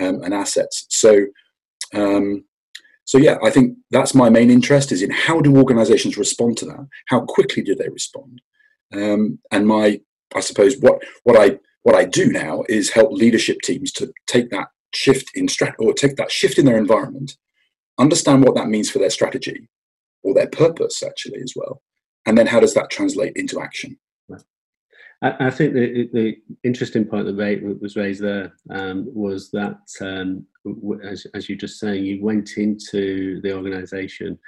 um, 0.00 0.22
and 0.22 0.34
assets. 0.34 0.86
So. 0.88 1.26
Um, 1.92 2.44
so 3.06 3.18
yeah, 3.18 3.36
I 3.44 3.50
think 3.50 3.76
that's 3.90 4.14
my 4.14 4.30
main 4.30 4.50
interest 4.50 4.90
is 4.90 5.02
in 5.02 5.10
how 5.10 5.40
do 5.42 5.58
organizations 5.58 6.16
respond 6.16 6.56
to 6.58 6.64
that? 6.64 6.88
How 7.08 7.20
quickly 7.20 7.62
do 7.62 7.74
they 7.74 7.90
respond? 7.90 8.40
Um, 8.94 9.38
and 9.50 9.66
my, 9.66 10.00
I 10.34 10.40
suppose 10.40 10.76
what 10.80 11.02
what 11.24 11.36
I 11.36 11.58
what 11.82 11.94
I 11.94 12.04
do 12.04 12.32
now 12.32 12.64
is 12.68 12.90
help 12.90 13.12
leadership 13.12 13.58
teams 13.62 13.92
to 13.92 14.10
take 14.26 14.50
that 14.50 14.68
shift 14.94 15.30
in 15.34 15.46
strat 15.46 15.74
or 15.78 15.92
take 15.92 16.16
that 16.16 16.32
shift 16.32 16.58
in 16.58 16.64
their 16.64 16.78
environment, 16.78 17.36
understand 17.98 18.42
what 18.42 18.54
that 18.54 18.68
means 18.68 18.90
for 18.90 18.98
their 18.98 19.10
strategy 19.10 19.68
or 20.22 20.34
their 20.34 20.48
purpose 20.48 21.02
actually 21.02 21.40
as 21.42 21.52
well, 21.54 21.82
and 22.26 22.36
then 22.36 22.46
how 22.46 22.60
does 22.60 22.74
that 22.74 22.90
translate 22.90 23.36
into 23.36 23.60
action? 23.60 23.98
I, 25.22 25.50
think 25.50 25.72
the, 25.72 26.10
the 26.12 26.36
interesting 26.64 27.06
point 27.06 27.24
that 27.24 27.78
was 27.80 27.96
raised 27.96 28.22
there 28.22 28.52
um, 28.68 29.08
was 29.14 29.50
that, 29.52 29.78
um, 30.02 30.44
as, 31.02 31.26
as 31.32 31.48
you 31.48 31.56
just 31.56 31.80
saying, 31.80 32.04
you 32.04 32.22
went 32.22 32.58
into 32.58 33.40
the 33.40 33.54
organisation 33.54 34.38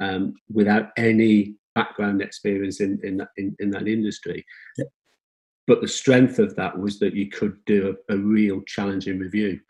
um, 0.00 0.34
without 0.52 0.90
any 0.96 1.54
background 1.76 2.22
experience 2.22 2.80
in 2.80 2.98
in 3.04 3.18
that, 3.18 3.28
in, 3.36 3.54
in 3.60 3.70
that 3.70 3.86
industry. 3.86 4.44
Yeah. 4.76 4.86
But 5.68 5.80
the 5.80 5.88
strength 5.88 6.38
of 6.40 6.56
that 6.56 6.76
was 6.76 6.98
that 6.98 7.14
you 7.14 7.28
could 7.28 7.64
do 7.64 7.96
a, 8.08 8.14
a 8.14 8.18
real 8.18 8.62
challenging 8.62 9.20
review. 9.20 9.60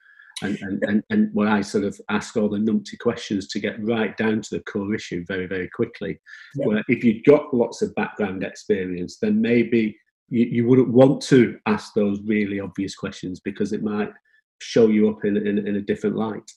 And, 0.43 0.59
and, 0.61 0.83
and, 0.83 1.03
and 1.09 1.33
what 1.33 1.49
I 1.49 1.63
sort 1.63 1.85
of 1.85 1.99
ask 2.11 2.37
all 2.37 2.51
the 2.51 2.59
numpty 2.59 2.99
questions 2.99 3.49
to 3.49 3.59
get 3.59 3.83
right 3.83 4.15
down 4.19 4.43
to 4.43 4.57
the 4.57 4.63
core 4.65 4.95
issue 4.95 5.25
very, 5.27 5.47
very 5.47 5.69
quickly. 5.71 6.19
Yeah. 6.55 6.67
Where 6.67 6.85
if 6.89 7.03
you've 7.03 7.25
got 7.25 7.55
lots 7.55 7.81
of 7.81 7.95
background 7.95 8.45
experience, 8.45 9.17
then 9.21 9.41
maybe 9.41 9.97
you, 10.29 10.45
you 10.45 10.67
wouldn't 10.67 10.93
want 10.93 11.23
to 11.23 11.59
ask 11.67 11.95
those 11.95 12.21
really 12.27 12.61
obvious 12.61 12.95
questions 12.95 13.41
because 13.41 13.73
it 13.73 13.83
might 13.83 14.11
show 14.61 14.89
you 14.89 15.09
up 15.09 15.25
in, 15.25 15.37
in, 15.39 15.67
in 15.67 15.77
a 15.77 15.81
different 15.81 16.17
light. 16.17 16.51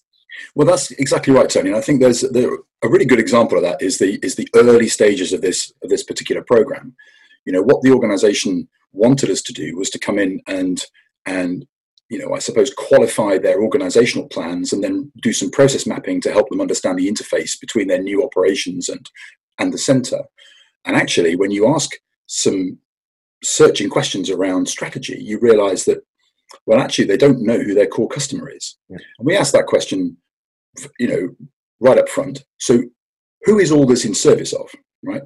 Well, 0.55 0.67
that's 0.67 0.91
exactly 0.91 1.33
right, 1.33 1.50
Tony. 1.50 1.69
And 1.69 1.77
I 1.77 1.81
think 1.81 2.01
there's 2.01 2.21
there, 2.21 2.51
a 2.83 2.89
really 2.89 3.05
good 3.05 3.19
example 3.19 3.57
of 3.57 3.63
that 3.63 3.81
is 3.81 3.98
the 3.98 4.19
is 4.21 4.36
the 4.36 4.48
early 4.55 4.88
stages 4.88 5.33
of 5.33 5.41
this 5.41 5.74
of 5.83 5.89
this 5.89 6.03
particular 6.03 6.43
program. 6.43 6.95
You 7.45 7.53
know, 7.53 7.62
what 7.62 7.81
the 7.81 7.91
organisation 7.91 8.67
wanted 8.91 9.29
us 9.29 9.41
to 9.43 9.53
do 9.53 9.75
was 9.75 9.89
to 9.91 10.00
come 10.00 10.19
in 10.19 10.41
and 10.48 10.83
and 11.25 11.65
you 12.09 12.17
know, 12.17 12.33
I 12.33 12.39
suppose 12.39 12.73
qualify 12.73 13.37
their 13.37 13.61
organisational 13.61 14.31
plans 14.31 14.73
and 14.73 14.83
then 14.83 15.11
do 15.21 15.31
some 15.31 15.51
process 15.51 15.85
mapping 15.85 16.21
to 16.21 16.31
help 16.31 16.49
them 16.49 16.61
understand 16.61 16.97
the 16.97 17.11
interface 17.11 17.59
between 17.59 17.87
their 17.87 18.01
new 18.01 18.23
operations 18.23 18.89
and 18.89 19.09
and 19.59 19.73
the 19.73 19.77
centre. 19.77 20.23
And 20.85 20.95
actually, 20.95 21.35
when 21.35 21.51
you 21.51 21.67
ask 21.73 21.91
some 22.27 22.79
searching 23.43 23.89
questions 23.89 24.29
around 24.29 24.67
strategy, 24.67 25.21
you 25.21 25.39
realise 25.39 25.85
that 25.85 26.03
well, 26.65 26.79
actually, 26.79 27.05
they 27.05 27.17
don't 27.17 27.41
know 27.41 27.59
who 27.59 27.73
their 27.73 27.87
core 27.87 28.07
customer 28.07 28.49
is. 28.49 28.77
Yeah. 28.89 28.97
And 29.17 29.25
we 29.25 29.37
asked 29.37 29.53
that 29.53 29.67
question, 29.67 30.17
you 30.99 31.07
know, 31.07 31.29
right 31.79 31.97
up 31.97 32.09
front. 32.09 32.43
So, 32.59 32.83
who 33.43 33.59
is 33.59 33.71
all 33.71 33.85
this 33.85 34.05
in 34.05 34.13
service 34.13 34.53
of, 34.53 34.69
right? 35.03 35.21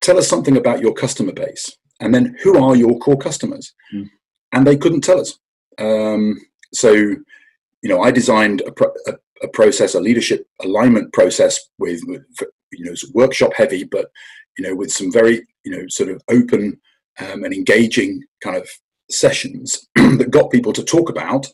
Tell 0.00 0.18
us 0.18 0.28
something 0.28 0.56
about 0.56 0.80
your 0.80 0.92
customer 0.92 1.32
base, 1.32 1.76
and 2.00 2.14
then 2.14 2.36
who 2.42 2.62
are 2.62 2.76
your 2.76 2.98
core 2.98 3.18
customers? 3.18 3.72
Mm. 3.94 4.10
And 4.52 4.66
they 4.66 4.76
couldn't 4.76 5.00
tell 5.00 5.20
us. 5.20 5.38
Um, 5.78 6.40
so, 6.72 6.92
you 6.92 7.88
know, 7.88 8.02
I 8.02 8.10
designed 8.10 8.62
a, 8.62 8.72
pro- 8.72 8.94
a, 9.06 9.14
a, 9.42 9.48
process, 9.48 9.94
a 9.94 10.00
leadership 10.00 10.46
alignment 10.62 11.12
process 11.12 11.60
with, 11.78 12.00
with 12.06 12.24
you 12.72 12.84
know, 12.84 12.94
workshop 13.12 13.52
heavy, 13.54 13.84
but 13.84 14.10
you 14.58 14.66
know, 14.66 14.74
with 14.74 14.92
some 14.92 15.12
very, 15.12 15.46
you 15.64 15.72
know, 15.72 15.84
sort 15.88 16.10
of 16.10 16.22
open 16.30 16.80
um, 17.18 17.44
and 17.44 17.52
engaging 17.52 18.22
kind 18.42 18.56
of 18.56 18.68
sessions 19.10 19.88
that 19.94 20.30
got 20.30 20.50
people 20.50 20.72
to 20.72 20.84
talk 20.84 21.10
about 21.10 21.46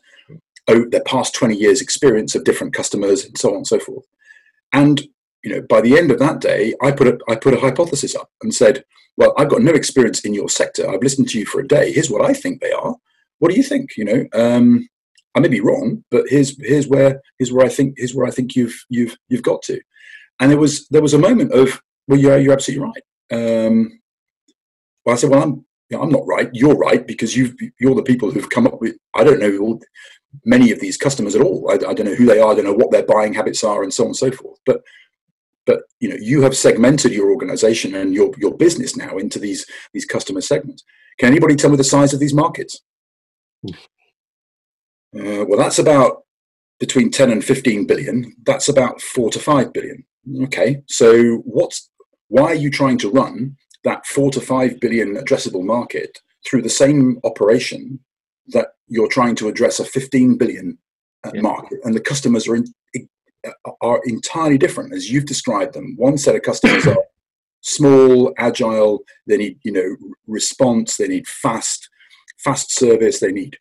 oh, 0.67 0.85
their 0.89 1.03
past 1.03 1.35
20 1.35 1.55
years 1.55 1.81
experience 1.81 2.35
of 2.35 2.43
different 2.43 2.73
customers 2.73 3.25
and 3.25 3.37
so 3.37 3.49
on 3.49 3.57
and 3.57 3.67
so 3.67 3.79
forth. 3.79 4.05
And 4.73 5.01
you 5.43 5.53
know, 5.53 5.61
by 5.67 5.81
the 5.81 5.97
end 5.97 6.11
of 6.11 6.19
that 6.19 6.39
day, 6.39 6.75
I 6.81 6.91
put 6.91 7.07
a, 7.07 7.17
I 7.27 7.35
put 7.35 7.53
a 7.53 7.59
hypothesis 7.59 8.15
up 8.15 8.29
and 8.43 8.53
said, 8.53 8.83
well, 9.17 9.33
I've 9.37 9.49
got 9.49 9.61
no 9.61 9.73
experience 9.73 10.21
in 10.21 10.33
your 10.33 10.49
sector. 10.49 10.89
I've 10.89 11.01
listened 11.01 11.29
to 11.29 11.39
you 11.39 11.45
for 11.45 11.59
a 11.59 11.67
day. 11.67 11.91
Here's 11.91 12.11
what 12.11 12.23
I 12.23 12.33
think 12.33 12.61
they 12.61 12.71
are. 12.71 12.95
What 13.41 13.49
do 13.49 13.57
you 13.57 13.63
think? 13.63 13.97
You 13.97 14.05
know, 14.05 14.25
um, 14.33 14.87
I 15.33 15.39
may 15.39 15.47
be 15.47 15.61
wrong, 15.61 16.03
but 16.11 16.25
here's 16.29 16.55
here's 16.63 16.87
where 16.87 17.19
here's 17.39 17.51
where 17.51 17.65
I 17.65 17.69
think 17.69 17.95
here's 17.97 18.13
where 18.13 18.27
I 18.27 18.31
think 18.31 18.55
you've 18.55 18.79
you've 18.87 19.17
you've 19.29 19.41
got 19.41 19.63
to. 19.63 19.81
And 20.39 20.51
there 20.51 20.59
was 20.59 20.87
there 20.89 21.01
was 21.01 21.15
a 21.15 21.19
moment 21.19 21.51
of 21.51 21.81
well, 22.07 22.19
yeah, 22.19 22.35
you're 22.35 22.53
absolutely 22.53 22.85
right. 22.85 23.03
Um, 23.31 23.99
well, 25.03 25.15
I 25.15 25.17
said, 25.17 25.31
well, 25.31 25.41
I'm 25.41 25.65
you 25.89 25.97
know, 25.97 26.03
I'm 26.03 26.11
not 26.11 26.27
right. 26.27 26.51
You're 26.53 26.75
right 26.75 27.05
because 27.07 27.35
you 27.35 27.55
you're 27.79 27.95
the 27.95 28.03
people 28.03 28.29
who've 28.29 28.49
come 28.49 28.67
up 28.67 28.79
with. 28.79 28.95
I 29.15 29.23
don't 29.23 29.39
know 29.39 29.57
all, 29.57 29.81
many 30.45 30.71
of 30.71 30.79
these 30.79 30.95
customers 30.95 31.33
at 31.33 31.41
all. 31.41 31.67
I, 31.71 31.73
I, 31.73 31.95
don't 31.95 32.05
know 32.05 32.13
who 32.15 32.27
they 32.27 32.39
are. 32.39 32.51
I 32.51 32.55
don't 32.55 32.65
know 32.65 32.73
what 32.73 32.91
their 32.91 33.03
buying 33.03 33.33
habits 33.33 33.63
are, 33.63 33.81
and 33.81 33.91
so 33.91 34.03
on 34.03 34.09
and 34.09 34.15
so 34.15 34.29
forth. 34.29 34.59
But 34.67 34.81
but 35.65 35.81
you 35.99 36.09
know 36.09 36.17
you 36.21 36.43
have 36.43 36.55
segmented 36.55 37.11
your 37.11 37.31
organization 37.31 37.95
and 37.95 38.13
your 38.13 38.31
your 38.37 38.55
business 38.55 38.95
now 38.95 39.17
into 39.17 39.39
these 39.39 39.65
these 39.95 40.05
customer 40.05 40.41
segments. 40.41 40.83
Can 41.17 41.29
anybody 41.29 41.55
tell 41.55 41.71
me 41.71 41.77
the 41.77 41.83
size 41.83 42.13
of 42.13 42.19
these 42.19 42.35
markets? 42.35 42.81
Uh, 43.67 45.45
well, 45.45 45.57
that's 45.57 45.79
about 45.79 46.23
between 46.79 47.11
10 47.11 47.31
and 47.31 47.43
15 47.43 47.85
billion. 47.85 48.33
That's 48.43 48.67
about 48.67 49.01
four 49.01 49.29
to 49.31 49.39
five 49.39 49.71
billion. 49.73 50.05
Okay, 50.43 50.83
so 50.87 51.37
what's 51.37 51.89
why 52.27 52.43
are 52.43 52.55
you 52.55 52.69
trying 52.69 52.97
to 52.99 53.11
run 53.11 53.57
that 53.83 54.05
four 54.05 54.31
to 54.31 54.39
five 54.39 54.79
billion 54.79 55.15
addressable 55.15 55.63
market 55.63 56.19
through 56.45 56.61
the 56.61 56.69
same 56.69 57.19
operation 57.23 57.99
that 58.47 58.69
you're 58.87 59.09
trying 59.09 59.35
to 59.35 59.47
address 59.47 59.79
a 59.79 59.85
15 59.85 60.37
billion 60.37 60.77
uh, 61.23 61.31
yeah. 61.33 61.41
market 61.41 61.79
and 61.83 61.95
the 61.95 61.99
customers 61.99 62.47
are 62.47 62.55
in, 62.55 62.65
are 63.81 64.01
entirely 64.05 64.57
different 64.57 64.93
as 64.93 65.09
you've 65.09 65.25
described 65.25 65.73
them 65.73 65.95
one 65.97 66.17
set 66.17 66.35
of 66.35 66.41
customers 66.41 66.85
are 66.87 67.03
small 67.61 68.33
agile 68.37 68.99
they 69.27 69.37
need 69.37 69.59
you 69.63 69.71
know 69.71 69.95
response 70.27 70.97
they 70.97 71.07
need 71.07 71.27
fast 71.27 71.89
fast 72.43 72.75
service 72.75 73.19
they 73.19 73.31
need. 73.31 73.57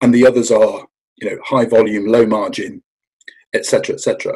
And 0.00 0.14
the 0.14 0.26
others 0.26 0.50
are 0.50 0.86
you 1.16 1.30
know 1.30 1.38
high 1.44 1.64
volume 1.64 2.06
low 2.06 2.26
margin 2.26 2.82
etc 3.54 3.94
etc 3.94 4.34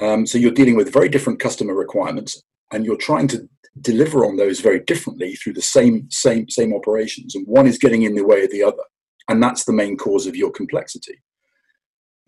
um, 0.00 0.26
so 0.26 0.38
you're 0.38 0.50
dealing 0.50 0.76
with 0.76 0.92
very 0.92 1.08
different 1.08 1.40
customer 1.40 1.74
requirements 1.74 2.42
and 2.72 2.84
you're 2.84 2.96
trying 2.96 3.28
to 3.28 3.48
deliver 3.80 4.24
on 4.24 4.36
those 4.36 4.60
very 4.60 4.80
differently 4.80 5.34
through 5.34 5.52
the 5.52 5.62
same 5.62 6.06
same 6.10 6.48
same 6.48 6.74
operations. 6.74 7.34
And 7.34 7.46
one 7.46 7.66
is 7.66 7.78
getting 7.78 8.02
in 8.02 8.14
the 8.14 8.24
way 8.24 8.44
of 8.44 8.50
the 8.50 8.62
other 8.62 8.82
and 9.28 9.42
that's 9.42 9.64
the 9.64 9.72
main 9.72 9.96
cause 9.96 10.26
of 10.26 10.36
your 10.36 10.50
complexity. 10.50 11.22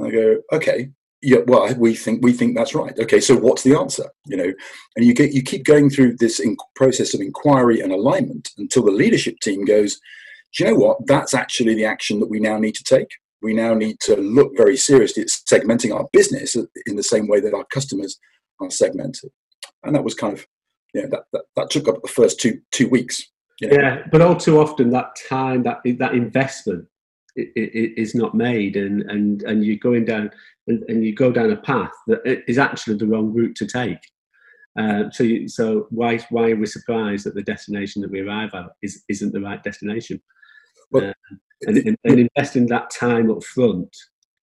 I 0.00 0.10
go 0.10 0.40
okay. 0.52 0.90
Yeah 1.20 1.38
well 1.46 1.74
we 1.74 1.94
think 1.94 2.22
we 2.22 2.32
think 2.32 2.56
that's 2.56 2.74
right. 2.74 2.98
Okay 2.98 3.20
so 3.20 3.36
what's 3.36 3.62
the 3.62 3.78
answer? 3.78 4.04
You 4.26 4.36
know 4.36 4.52
and 4.96 5.04
you 5.04 5.14
get 5.14 5.32
you 5.32 5.42
keep 5.42 5.64
going 5.64 5.90
through 5.90 6.16
this 6.16 6.40
in 6.40 6.56
process 6.74 7.14
of 7.14 7.20
inquiry 7.20 7.80
and 7.80 7.92
alignment 7.92 8.50
until 8.58 8.84
the 8.84 8.92
leadership 8.92 9.36
team 9.40 9.64
goes 9.64 9.98
do 10.56 10.64
you 10.64 10.70
know 10.70 10.76
what 10.76 10.98
that's 11.06 11.34
actually 11.34 11.74
the 11.74 11.84
action 11.84 12.20
that 12.20 12.30
we 12.30 12.40
now 12.40 12.58
need 12.58 12.74
to 12.74 12.84
take 12.84 13.10
we 13.40 13.54
now 13.54 13.72
need 13.72 13.98
to 14.00 14.16
look 14.16 14.52
very 14.56 14.76
seriously 14.76 15.22
at 15.22 15.28
segmenting 15.28 15.94
our 15.94 16.08
business 16.12 16.56
in 16.86 16.96
the 16.96 17.02
same 17.02 17.28
way 17.28 17.40
that 17.40 17.54
our 17.54 17.64
customers 17.72 18.18
are 18.60 18.70
segmented 18.70 19.30
and 19.84 19.94
that 19.94 20.04
was 20.04 20.14
kind 20.14 20.32
of 20.32 20.46
yeah, 20.94 21.06
that, 21.10 21.24
that, 21.32 21.42
that 21.56 21.70
took 21.70 21.88
up 21.88 22.02
the 22.02 22.08
first 22.08 22.40
two 22.40 22.60
two 22.72 22.88
weeks. 22.88 23.22
You 23.60 23.68
know? 23.68 23.76
Yeah, 23.76 24.02
but 24.10 24.20
all 24.20 24.36
too 24.36 24.60
often 24.60 24.90
that 24.90 25.16
time, 25.28 25.62
that 25.64 25.78
that 25.98 26.14
investment 26.14 26.86
is 27.36 28.14
not 28.14 28.34
made, 28.34 28.76
and 28.76 29.02
and 29.10 29.42
and 29.42 29.64
you're 29.64 29.76
going 29.76 30.04
down 30.04 30.30
and, 30.66 30.82
and, 30.88 31.04
you 31.04 31.14
go 31.14 31.30
down 31.32 31.50
a 31.50 31.56
path 31.56 31.92
that 32.08 32.20
is 32.48 32.58
actually 32.58 32.96
the 32.96 33.06
wrong 33.06 33.32
route 33.32 33.56
to 33.56 33.66
take. 33.66 33.98
Uh, 34.78 35.10
so 35.10 35.24
you, 35.24 35.48
so 35.48 35.86
why 35.90 36.18
why 36.30 36.50
are 36.50 36.56
we 36.56 36.66
surprised 36.66 37.26
that 37.26 37.34
the 37.34 37.42
destination 37.42 38.02
that 38.02 38.10
we 38.10 38.20
arrive 38.20 38.50
at 38.54 38.66
is 38.82 39.04
isn't 39.08 39.32
the 39.32 39.40
right 39.40 39.62
destination? 39.62 40.20
Uh, 40.94 41.12
and, 41.62 41.76
and, 41.78 41.96
and 42.04 42.28
investing 42.36 42.66
that 42.66 42.90
time 42.90 43.30
up 43.30 43.42
front 43.42 43.94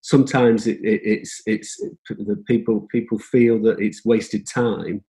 sometimes 0.01 0.67
it, 0.67 0.79
it, 0.83 1.01
it's 1.03 1.41
it's 1.45 1.81
the 2.09 2.43
people 2.47 2.87
people 2.91 3.17
feel 3.17 3.59
that 3.61 3.79
it's 3.79 4.05
wasted 4.05 4.45
time 4.47 5.03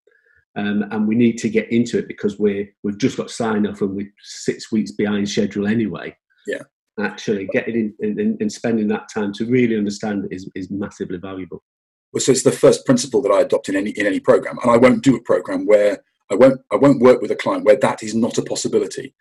Um, 0.56 0.86
and 0.90 1.06
we 1.06 1.14
need 1.14 1.36
to 1.38 1.50
get 1.50 1.70
into 1.70 1.98
it 1.98 2.08
because 2.08 2.38
we're 2.38 2.66
we've 2.82 2.98
just 2.98 3.18
got 3.18 3.30
sign 3.30 3.66
off 3.66 3.82
and 3.82 3.94
we're 3.94 4.12
six 4.22 4.72
weeks 4.72 4.92
behind 4.92 5.28
schedule 5.28 5.66
anyway. 5.66 6.16
Yeah. 6.46 6.62
Actually, 6.98 7.46
getting 7.52 7.92
in 8.00 8.38
and 8.40 8.50
spending 8.50 8.88
that 8.88 9.08
time 9.12 9.34
to 9.34 9.44
really 9.44 9.76
understand 9.76 10.24
it 10.24 10.34
is, 10.34 10.50
is 10.54 10.70
massively 10.70 11.18
valuable. 11.18 11.62
Well, 12.10 12.22
so 12.22 12.32
it's 12.32 12.42
the 12.42 12.52
first 12.52 12.86
principle 12.86 13.20
that 13.22 13.32
I 13.32 13.42
adopt 13.42 13.68
in 13.68 13.76
any 13.76 13.90
in 13.90 14.06
any 14.06 14.18
program, 14.18 14.56
and 14.62 14.70
I 14.70 14.78
won't 14.78 15.04
do 15.04 15.14
a 15.14 15.22
program 15.22 15.66
where 15.66 16.02
I 16.30 16.36
won't 16.36 16.62
I 16.72 16.76
won't 16.76 17.02
work 17.02 17.20
with 17.20 17.30
a 17.30 17.36
client 17.36 17.66
where 17.66 17.76
that 17.76 18.02
is 18.02 18.14
not 18.14 18.38
a 18.38 18.42
possibility. 18.42 19.14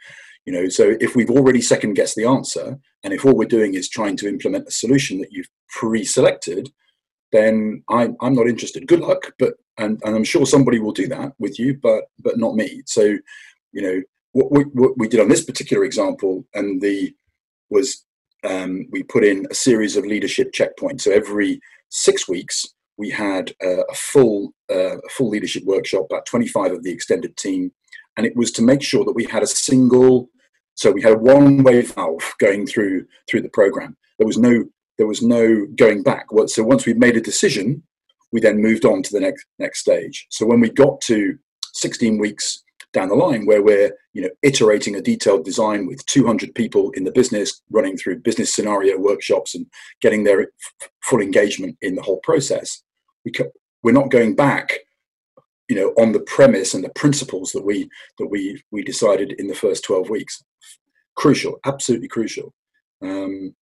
You 0.46 0.54
know, 0.54 0.70
so 0.70 0.96
if 1.00 1.16
we've 1.16 1.30
already 1.30 1.62
second 1.62 1.96
guessed 1.96 2.16
the 2.16 2.25
answer, 2.25 2.78
and 3.04 3.14
if 3.14 3.25
all 3.25 3.36
we're 3.36 3.46
doing 3.46 3.74
is 3.74 3.90
trying 3.90 4.16
to 4.18 4.28
implement 4.28 4.68
a 4.68 4.72
solution 4.72 5.20
that 5.20 5.32
you've 5.32 5.50
pre-selected, 5.70 6.70
then 7.32 7.84
I'm 7.90 8.16
I'm 8.22 8.34
not 8.34 8.48
interested. 8.48 8.88
Good 8.88 9.02
luck, 9.02 9.34
but 9.40 9.56
and, 9.78 10.00
and 10.04 10.16
I'm 10.16 10.24
sure 10.24 10.46
somebody 10.46 10.80
will 10.80 10.92
do 10.92 11.08
that 11.08 11.34
with 11.40 11.60
you, 11.60 11.78
but 11.82 12.06
but 12.20 12.38
not 12.38 12.56
me. 12.56 12.84
So, 12.86 13.18
you 13.72 13.82
know, 13.82 14.02
what 14.32 14.52
we, 14.52 14.64
what 14.74 14.98
we 14.98 15.08
did 15.08 15.20
on 15.20 15.30
this 15.30 15.44
particular 15.44 15.84
example, 15.84 16.46
and 16.54 16.82
the 16.82 17.14
was 17.70 18.06
um, 18.44 18.88
we 18.92 19.04
put 19.04 19.24
in 19.24 19.48
a 19.50 19.56
series 19.56 19.98
of 19.98 20.06
leadership 20.06 20.52
checkpoints. 20.54 21.02
So 21.02 21.12
every 21.12 21.60
six 21.90 22.28
weeks, 22.28 22.66
we 22.98 23.10
had 23.10 23.54
a 23.62 23.84
full 23.94 24.54
uh, 24.72 24.98
a 24.98 25.10
full 25.10 25.30
leadership 25.30 25.64
workshop, 25.66 26.06
about 26.10 26.25
25 26.25 26.72
of 26.72 26.84
the 26.84 26.92
extended 26.92 27.36
team, 27.38 27.72
and 28.18 28.25
it 28.25 28.36
was 28.36 28.52
to 28.54 28.62
make 28.62 28.82
sure 28.82 29.04
that 29.06 29.16
we 29.16 29.25
had 29.25 29.44
a 29.44 29.48
single. 29.48 30.30
So 30.75 30.91
we 30.91 31.01
had 31.01 31.13
a 31.13 31.17
one-way 31.17 31.82
valve 31.82 32.34
going 32.39 32.67
through 32.67 33.05
through 33.29 33.41
the 33.41 33.50
program. 33.50 33.98
There 34.20 34.27
was 34.27 34.38
no 34.38 34.65
there 34.98 35.08
was 35.08 35.22
no 35.22 35.65
going 35.75 36.03
back. 36.03 36.27
So 36.48 36.63
once 36.63 36.86
we'd 36.86 37.00
made 37.00 37.17
a 37.17 37.22
decision, 37.22 37.84
we 38.32 38.39
then 38.39 38.62
moved 38.62 38.86
on 38.86 39.03
to 39.03 39.12
the 39.12 39.20
next 39.20 39.46
next 39.60 39.79
stage. 39.79 40.27
So 40.29 40.46
when 40.46 40.60
we 40.60 40.70
got 40.70 41.01
to 41.01 41.38
16 41.74 42.17
weeks 42.17 42.63
down 42.94 43.10
the 43.10 43.15
line, 43.15 43.46
where 43.46 43.62
we're 43.63 43.91
you 44.13 44.22
know 44.22 44.29
iterating 44.41 44.96
a 44.96 45.01
detailed 45.01 45.46
design 45.46 45.88
with 45.88 46.05
200 46.05 46.53
people 46.55 46.91
in 46.91 47.03
the 47.03 47.12
business, 47.12 47.62
running 47.72 47.98
through 47.98 48.20
business 48.20 48.53
scenario 48.53 48.98
workshops 48.98 49.55
and 49.55 49.65
getting 50.01 50.24
their 50.24 50.48
full 51.03 51.22
engagement 51.22 51.77
in 51.82 51.96
the 51.96 52.01
whole 52.01 52.20
process, 52.20 52.84
we 53.24 53.32
we're 53.84 53.91
not 53.91 54.12
going 54.12 54.36
back 54.36 54.79
you 55.67 55.75
know 55.75 55.89
on 56.01 56.12
the 56.12 56.20
premise 56.22 56.74
and 56.74 56.84
the 56.84 56.89
principles 56.89 57.51
that 57.51 57.65
we 57.65 57.89
that 58.20 58.27
we 58.27 58.62
we 58.72 58.84
decided 58.84 59.34
in 59.39 59.48
the 59.48 59.55
first 59.55 59.84
12 59.84 60.10
weeks 60.10 60.44
crucial 61.15 61.60
absolutely 61.65 62.07
crucial. 62.07 62.53
Um, 63.01 63.55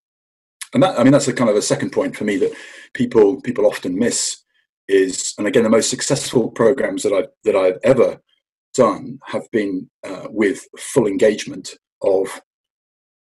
and 0.73 0.81
that 0.81 0.99
i 0.99 1.03
mean 1.03 1.11
that's 1.11 1.27
a 1.27 1.33
kind 1.33 1.49
of 1.49 1.55
a 1.55 1.61
second 1.61 1.91
point 1.91 2.15
for 2.15 2.23
me 2.23 2.37
that 2.37 2.53
people 2.93 3.39
people 3.41 3.65
often 3.65 3.97
miss 3.97 4.43
is 4.87 5.33
and 5.37 5.47
again 5.47 5.63
the 5.63 5.69
most 5.69 5.89
successful 5.89 6.49
programs 6.49 7.03
that 7.03 7.13
i've 7.13 7.27
that 7.43 7.55
i've 7.55 7.77
ever 7.83 8.19
done 8.73 9.19
have 9.25 9.49
been 9.51 9.89
uh, 10.03 10.27
with 10.29 10.65
full 10.77 11.07
engagement 11.07 11.75
of 12.01 12.41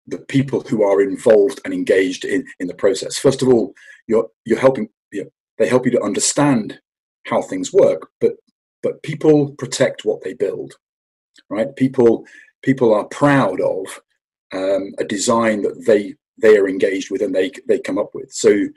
the 0.07 0.19
people 0.19 0.61
who 0.61 0.83
are 0.83 1.01
involved 1.01 1.59
and 1.65 1.73
engaged 1.73 2.25
in 2.25 2.45
in 2.59 2.67
the 2.67 2.73
process. 2.73 3.17
First 3.17 3.41
of 3.41 3.47
all 3.47 3.73
you're 4.07 4.27
you're 4.45 4.59
helping 4.59 4.89
you 5.11 5.23
know, 5.23 5.29
they 5.57 5.67
help 5.67 5.85
you 5.85 5.91
to 5.91 6.01
understand 6.01 6.79
how 7.27 7.41
things 7.41 7.73
work 7.73 8.09
but 8.19 8.33
but 8.83 9.03
people 9.03 9.51
protect 9.53 10.05
what 10.05 10.23
they 10.23 10.33
build 10.33 10.73
right? 11.49 11.75
People 11.75 12.25
people 12.63 12.93
are 12.93 13.05
proud 13.05 13.59
of 13.61 13.99
um, 14.53 14.93
a 14.97 15.03
design 15.03 15.61
that 15.63 15.85
they 15.85 16.15
they 16.41 16.57
are 16.57 16.67
engaged 16.67 17.11
with 17.11 17.21
and 17.21 17.33
they 17.35 17.51
they 17.67 17.79
come 17.79 17.97
up 17.97 18.11
with. 18.13 18.31
So 18.31 18.67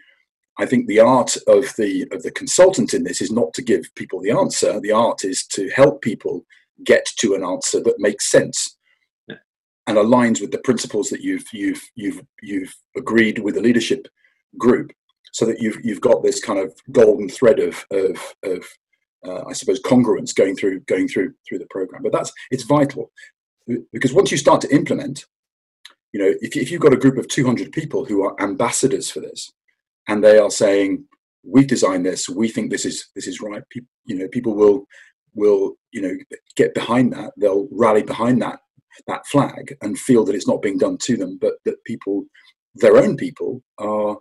I 0.59 0.67
think 0.67 0.87
the 0.87 1.01
art 1.01 1.37
of 1.47 1.75
the 1.77 2.07
of 2.13 2.23
the 2.23 2.31
consultant 2.31 2.95
in 2.95 3.05
this 3.05 3.21
is 3.21 3.33
not 3.33 3.53
to 3.55 3.63
give 3.63 3.93
people 3.97 4.21
the 4.21 4.31
answer. 4.31 4.81
The 4.81 4.93
art 4.93 5.25
is 5.25 5.47
to 5.49 5.69
help 5.71 6.03
people 6.03 6.45
get 6.85 7.07
to 7.19 7.35
an 7.35 7.45
answer 7.45 7.81
that 7.81 7.95
makes 7.99 8.31
sense 8.31 8.77
yeah. 9.29 9.37
and 9.87 9.97
aligns 9.97 10.41
with 10.41 10.51
the 10.51 10.59
principles 10.59 11.09
that 11.11 11.23
you've 11.23 11.45
you've 11.53 11.83
you've 11.95 12.23
you've 12.43 12.75
agreed 12.97 13.39
with 13.41 13.55
the 13.55 13.63
leadership 13.63 14.07
group, 14.57 14.93
so 15.33 15.45
that 15.45 15.61
you've 15.61 15.79
you've 15.85 16.01
got 16.01 16.23
this 16.23 16.41
kind 16.41 16.59
of 16.59 16.73
golden 16.93 17.29
thread 17.29 17.59
of 17.59 17.85
of 17.91 18.35
of 18.45 18.65
uh, 19.27 19.45
I 19.47 19.55
suppose 19.55 19.81
congruence 19.83 20.35
going 20.35 20.55
through 20.55 20.81
going 20.81 21.09
through 21.09 21.35
through 21.49 21.59
the 21.59 21.67
program. 21.71 22.03
But 22.03 22.13
that's 22.13 22.33
it's 22.51 22.65
vital 22.65 23.11
because 23.93 24.13
once 24.13 24.31
you 24.31 24.37
start 24.37 24.61
to 24.61 24.75
implement, 24.75 25.25
you 26.15 26.21
know, 26.21 26.33
if, 26.41 26.57
if 26.57 26.71
you've 26.71 26.81
got 26.81 26.93
a 26.95 26.97
group 26.97 27.19
of 27.19 27.27
200 27.27 27.73
people 27.73 28.05
who 28.05 28.23
are 28.23 28.41
ambassadors 28.41 29.11
for 29.11 29.19
this, 29.19 29.53
and 30.07 30.23
they 30.23 30.39
are 30.39 30.51
saying, 30.51 31.05
"We've 31.43 31.67
designed 31.67 32.07
this. 32.07 32.29
We 32.29 32.49
think 32.49 32.71
this 32.71 32.87
is 32.87 33.09
this 33.17 33.27
is 33.27 33.41
right." 33.41 33.69
People, 33.69 33.89
you 34.07 34.17
know, 34.17 34.29
people 34.29 34.55
will 34.55 34.87
will 35.35 35.75
you 35.91 36.01
know 36.01 36.17
get 36.55 36.73
behind 36.73 37.13
that. 37.15 37.33
They'll 37.37 37.67
rally 37.73 38.05
behind 38.05 38.41
that 38.43 38.61
that 39.09 39.27
flag 39.27 39.77
and 39.83 39.99
feel 39.99 40.25
that 40.25 40.37
it's 40.37 40.47
not 40.47 40.63
being 40.63 40.79
done 40.79 40.99
to 40.99 41.17
them, 41.17 41.37
but 41.41 41.55
that 41.65 41.83
people, 41.85 42.25
their 42.77 42.97
own 42.97 43.17
people, 43.17 43.61
are 43.79 44.17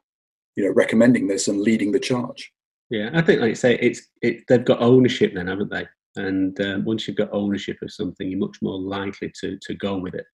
you 0.56 0.66
know 0.66 0.74
recommending 0.74 1.28
this 1.28 1.48
and 1.48 1.62
leading 1.62 1.92
the 1.92 2.00
charge. 2.00 2.52
Yeah, 2.90 3.12
I 3.14 3.22
think, 3.22 3.40
like 3.40 3.50
you 3.50 3.56
say, 3.56 3.78
it's 3.80 4.02
it. 4.24 4.44
They've 4.48 4.66
got 4.66 4.82
ownership 4.82 5.36
then, 5.36 5.46
haven't 5.46 5.70
they? 5.70 5.86
And 6.16 6.60
um, 6.62 6.86
once 6.86 7.08
you've 7.08 7.18
got 7.18 7.30
ownership 7.32 7.78
of 7.82 7.92
something, 7.92 8.30
you're 8.30 8.40
much 8.40 8.58
more 8.62 8.80
likely 8.80 9.32
to, 9.42 9.58
to 9.62 9.74
go 9.76 9.98
with 9.98 10.14
it. 10.14 10.26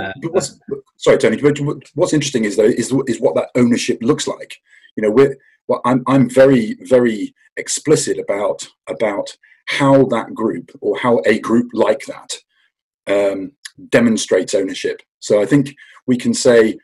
Uh, 0.00 0.12
but 0.22 0.32
what's, 0.32 0.58
sorry, 0.96 1.18
Tony. 1.18 1.40
What's 1.94 2.12
interesting 2.12 2.44
is 2.44 2.56
though 2.56 2.64
is 2.64 2.92
is 3.06 3.20
what 3.20 3.34
that 3.34 3.50
ownership 3.54 3.98
looks 4.00 4.26
like. 4.26 4.56
You 4.96 5.02
know, 5.02 5.10
we're, 5.10 5.36
well, 5.68 5.80
I'm 5.84 6.02
I'm 6.06 6.28
very 6.28 6.76
very 6.82 7.34
explicit 7.56 8.18
about 8.18 8.66
about 8.88 9.36
how 9.66 10.04
that 10.06 10.34
group 10.34 10.70
or 10.80 10.98
how 10.98 11.20
a 11.26 11.38
group 11.38 11.70
like 11.72 12.04
that 12.06 12.38
um, 13.06 13.52
demonstrates 13.88 14.54
ownership. 14.54 15.02
So 15.20 15.40
I 15.40 15.46
think 15.46 15.74
we 16.06 16.16
can 16.16 16.34
say 16.34 16.78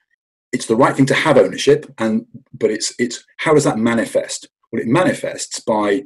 it's 0.52 0.66
the 0.66 0.76
right 0.76 0.96
thing 0.96 1.06
to 1.06 1.14
have 1.14 1.36
ownership, 1.38 1.92
and 1.98 2.26
but 2.52 2.70
it's 2.70 2.94
it's 2.98 3.24
how 3.38 3.54
does 3.54 3.64
that 3.64 3.78
manifest? 3.78 4.48
Well, 4.70 4.82
it 4.82 4.88
manifests 4.88 5.60
by 5.60 6.04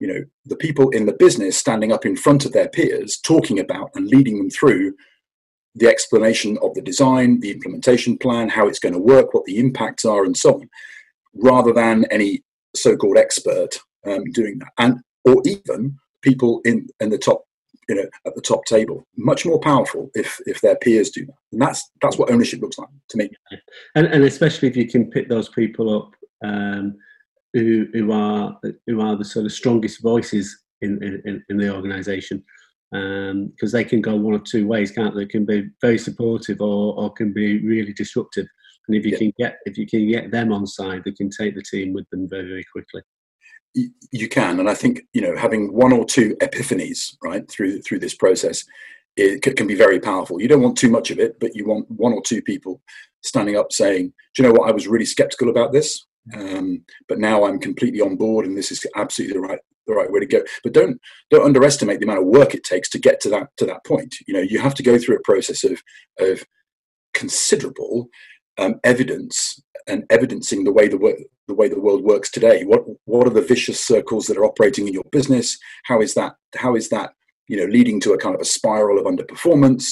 you 0.00 0.06
know 0.06 0.24
the 0.46 0.56
people 0.56 0.90
in 0.90 1.06
the 1.06 1.12
business 1.12 1.56
standing 1.56 1.92
up 1.92 2.06
in 2.06 2.16
front 2.16 2.44
of 2.44 2.52
their 2.52 2.68
peers 2.68 3.18
talking 3.18 3.58
about 3.58 3.90
and 3.94 4.08
leading 4.08 4.38
them 4.38 4.50
through 4.50 4.94
the 5.74 5.88
explanation 5.88 6.58
of 6.62 6.74
the 6.74 6.82
design 6.82 7.40
the 7.40 7.50
implementation 7.50 8.16
plan 8.18 8.48
how 8.48 8.66
it's 8.66 8.78
going 8.78 8.92
to 8.94 8.98
work 8.98 9.34
what 9.34 9.44
the 9.44 9.58
impacts 9.58 10.04
are 10.04 10.24
and 10.24 10.36
so 10.36 10.54
on 10.54 10.68
rather 11.34 11.72
than 11.72 12.04
any 12.10 12.42
so-called 12.74 13.16
expert 13.16 13.78
um, 14.06 14.24
doing 14.32 14.58
that. 14.58 14.72
And 14.78 14.98
or 15.24 15.42
even 15.44 15.98
people 16.22 16.60
in 16.64 16.88
in 17.00 17.10
the 17.10 17.18
top 17.18 17.44
you 17.88 17.94
know 17.94 18.06
at 18.26 18.34
the 18.34 18.40
top 18.40 18.64
table 18.64 19.06
much 19.16 19.46
more 19.46 19.60
powerful 19.60 20.10
if 20.14 20.40
if 20.46 20.60
their 20.60 20.76
peers 20.76 21.10
do 21.10 21.26
that. 21.26 21.36
And 21.52 21.62
that's 21.62 21.88
that's 22.02 22.18
what 22.18 22.30
ownership 22.30 22.60
looks 22.60 22.78
like 22.78 22.88
to 23.10 23.18
me. 23.18 23.30
And, 23.94 24.06
and 24.06 24.24
especially 24.24 24.68
if 24.68 24.76
you 24.76 24.88
can 24.88 25.10
pick 25.10 25.28
those 25.28 25.48
people 25.48 25.94
up 25.96 26.14
um, 26.44 26.96
who, 27.54 27.86
who 27.92 28.12
are 28.12 28.58
who 28.86 29.00
are 29.00 29.16
the 29.16 29.24
sort 29.24 29.46
of 29.46 29.52
strongest 29.52 30.02
voices 30.02 30.64
in 30.82 31.02
in, 31.02 31.44
in 31.48 31.56
the 31.56 31.74
organisation 31.74 32.44
because 32.90 33.30
um, 33.30 33.70
they 33.72 33.84
can 33.84 34.00
go 34.00 34.16
one 34.16 34.34
or 34.34 34.38
two 34.38 34.66
ways, 34.66 34.90
can't 34.90 35.14
they? 35.14 35.26
Can 35.26 35.44
be 35.44 35.68
very 35.82 35.98
supportive 35.98 36.60
or, 36.60 36.94
or 36.98 37.12
can 37.12 37.34
be 37.34 37.58
really 37.66 37.92
disruptive. 37.92 38.46
And 38.86 38.96
if 38.96 39.04
you 39.04 39.12
yeah. 39.12 39.18
can 39.18 39.32
get 39.38 39.58
if 39.66 39.76
you 39.76 39.86
can 39.86 40.08
get 40.08 40.30
them 40.30 40.52
on 40.52 40.66
side, 40.66 41.02
they 41.04 41.12
can 41.12 41.28
take 41.30 41.54
the 41.54 41.62
team 41.62 41.92
with 41.92 42.08
them 42.10 42.28
very 42.28 42.48
very 42.48 42.64
quickly. 42.72 43.02
You 44.12 44.28
can, 44.28 44.58
and 44.58 44.70
I 44.70 44.74
think 44.74 45.02
you 45.12 45.20
know 45.20 45.36
having 45.36 45.72
one 45.72 45.92
or 45.92 46.04
two 46.04 46.34
epiphanies 46.36 47.14
right 47.22 47.48
through 47.50 47.82
through 47.82 47.98
this 47.98 48.14
process 48.14 48.64
it 49.18 49.56
can 49.56 49.66
be 49.66 49.74
very 49.74 49.98
powerful. 49.98 50.40
You 50.40 50.46
don't 50.46 50.62
want 50.62 50.78
too 50.78 50.90
much 50.90 51.10
of 51.10 51.18
it, 51.18 51.40
but 51.40 51.56
you 51.56 51.66
want 51.66 51.90
one 51.90 52.12
or 52.12 52.22
two 52.22 52.40
people 52.40 52.80
standing 53.22 53.56
up 53.56 53.72
saying, 53.72 54.12
"Do 54.34 54.42
you 54.42 54.48
know 54.48 54.54
what? 54.54 54.68
I 54.68 54.72
was 54.72 54.86
really 54.86 55.04
skeptical 55.04 55.50
about 55.50 55.72
this. 55.72 56.06
Um, 56.34 56.84
but 57.08 57.18
now 57.18 57.44
I'm 57.44 57.58
completely 57.58 58.00
on 58.00 58.16
board, 58.16 58.46
and 58.46 58.56
this 58.56 58.70
is 58.72 58.84
absolutely 58.96 59.34
the 59.34 59.46
right 59.46 59.60
the 59.86 59.94
right 59.94 60.12
way 60.12 60.20
to 60.20 60.26
go. 60.26 60.42
But 60.62 60.74
don't 60.74 61.00
don't 61.30 61.44
underestimate 61.44 61.98
the 61.98 62.06
amount 62.06 62.20
of 62.20 62.26
work 62.26 62.54
it 62.54 62.64
takes 62.64 62.88
to 62.90 62.98
get 62.98 63.20
to 63.22 63.30
that 63.30 63.48
to 63.56 63.66
that 63.66 63.84
point. 63.84 64.14
You 64.26 64.34
know, 64.34 64.40
you 64.40 64.60
have 64.60 64.74
to 64.74 64.82
go 64.82 64.98
through 64.98 65.16
a 65.16 65.22
process 65.22 65.64
of 65.64 65.82
of 66.18 66.44
considerable 67.14 68.08
um, 68.58 68.76
evidence 68.84 69.60
and 69.86 70.04
evidencing 70.10 70.64
the 70.64 70.72
way 70.72 70.86
the 70.88 70.98
work 70.98 71.16
the 71.48 71.54
way 71.54 71.68
the 71.68 71.80
world 71.80 72.04
works 72.04 72.30
today. 72.30 72.64
What 72.64 72.84
what 73.06 73.26
are 73.26 73.30
the 73.30 73.42
vicious 73.42 73.84
circles 73.84 74.26
that 74.26 74.36
are 74.36 74.44
operating 74.44 74.86
in 74.86 74.94
your 74.94 75.04
business? 75.10 75.58
How 75.84 76.00
is 76.00 76.14
that 76.14 76.34
how 76.56 76.76
is 76.76 76.90
that 76.90 77.12
you 77.48 77.56
know 77.56 77.64
leading 77.64 78.00
to 78.00 78.12
a 78.12 78.18
kind 78.18 78.34
of 78.34 78.40
a 78.40 78.44
spiral 78.44 78.98
of 78.98 79.06
underperformance? 79.06 79.86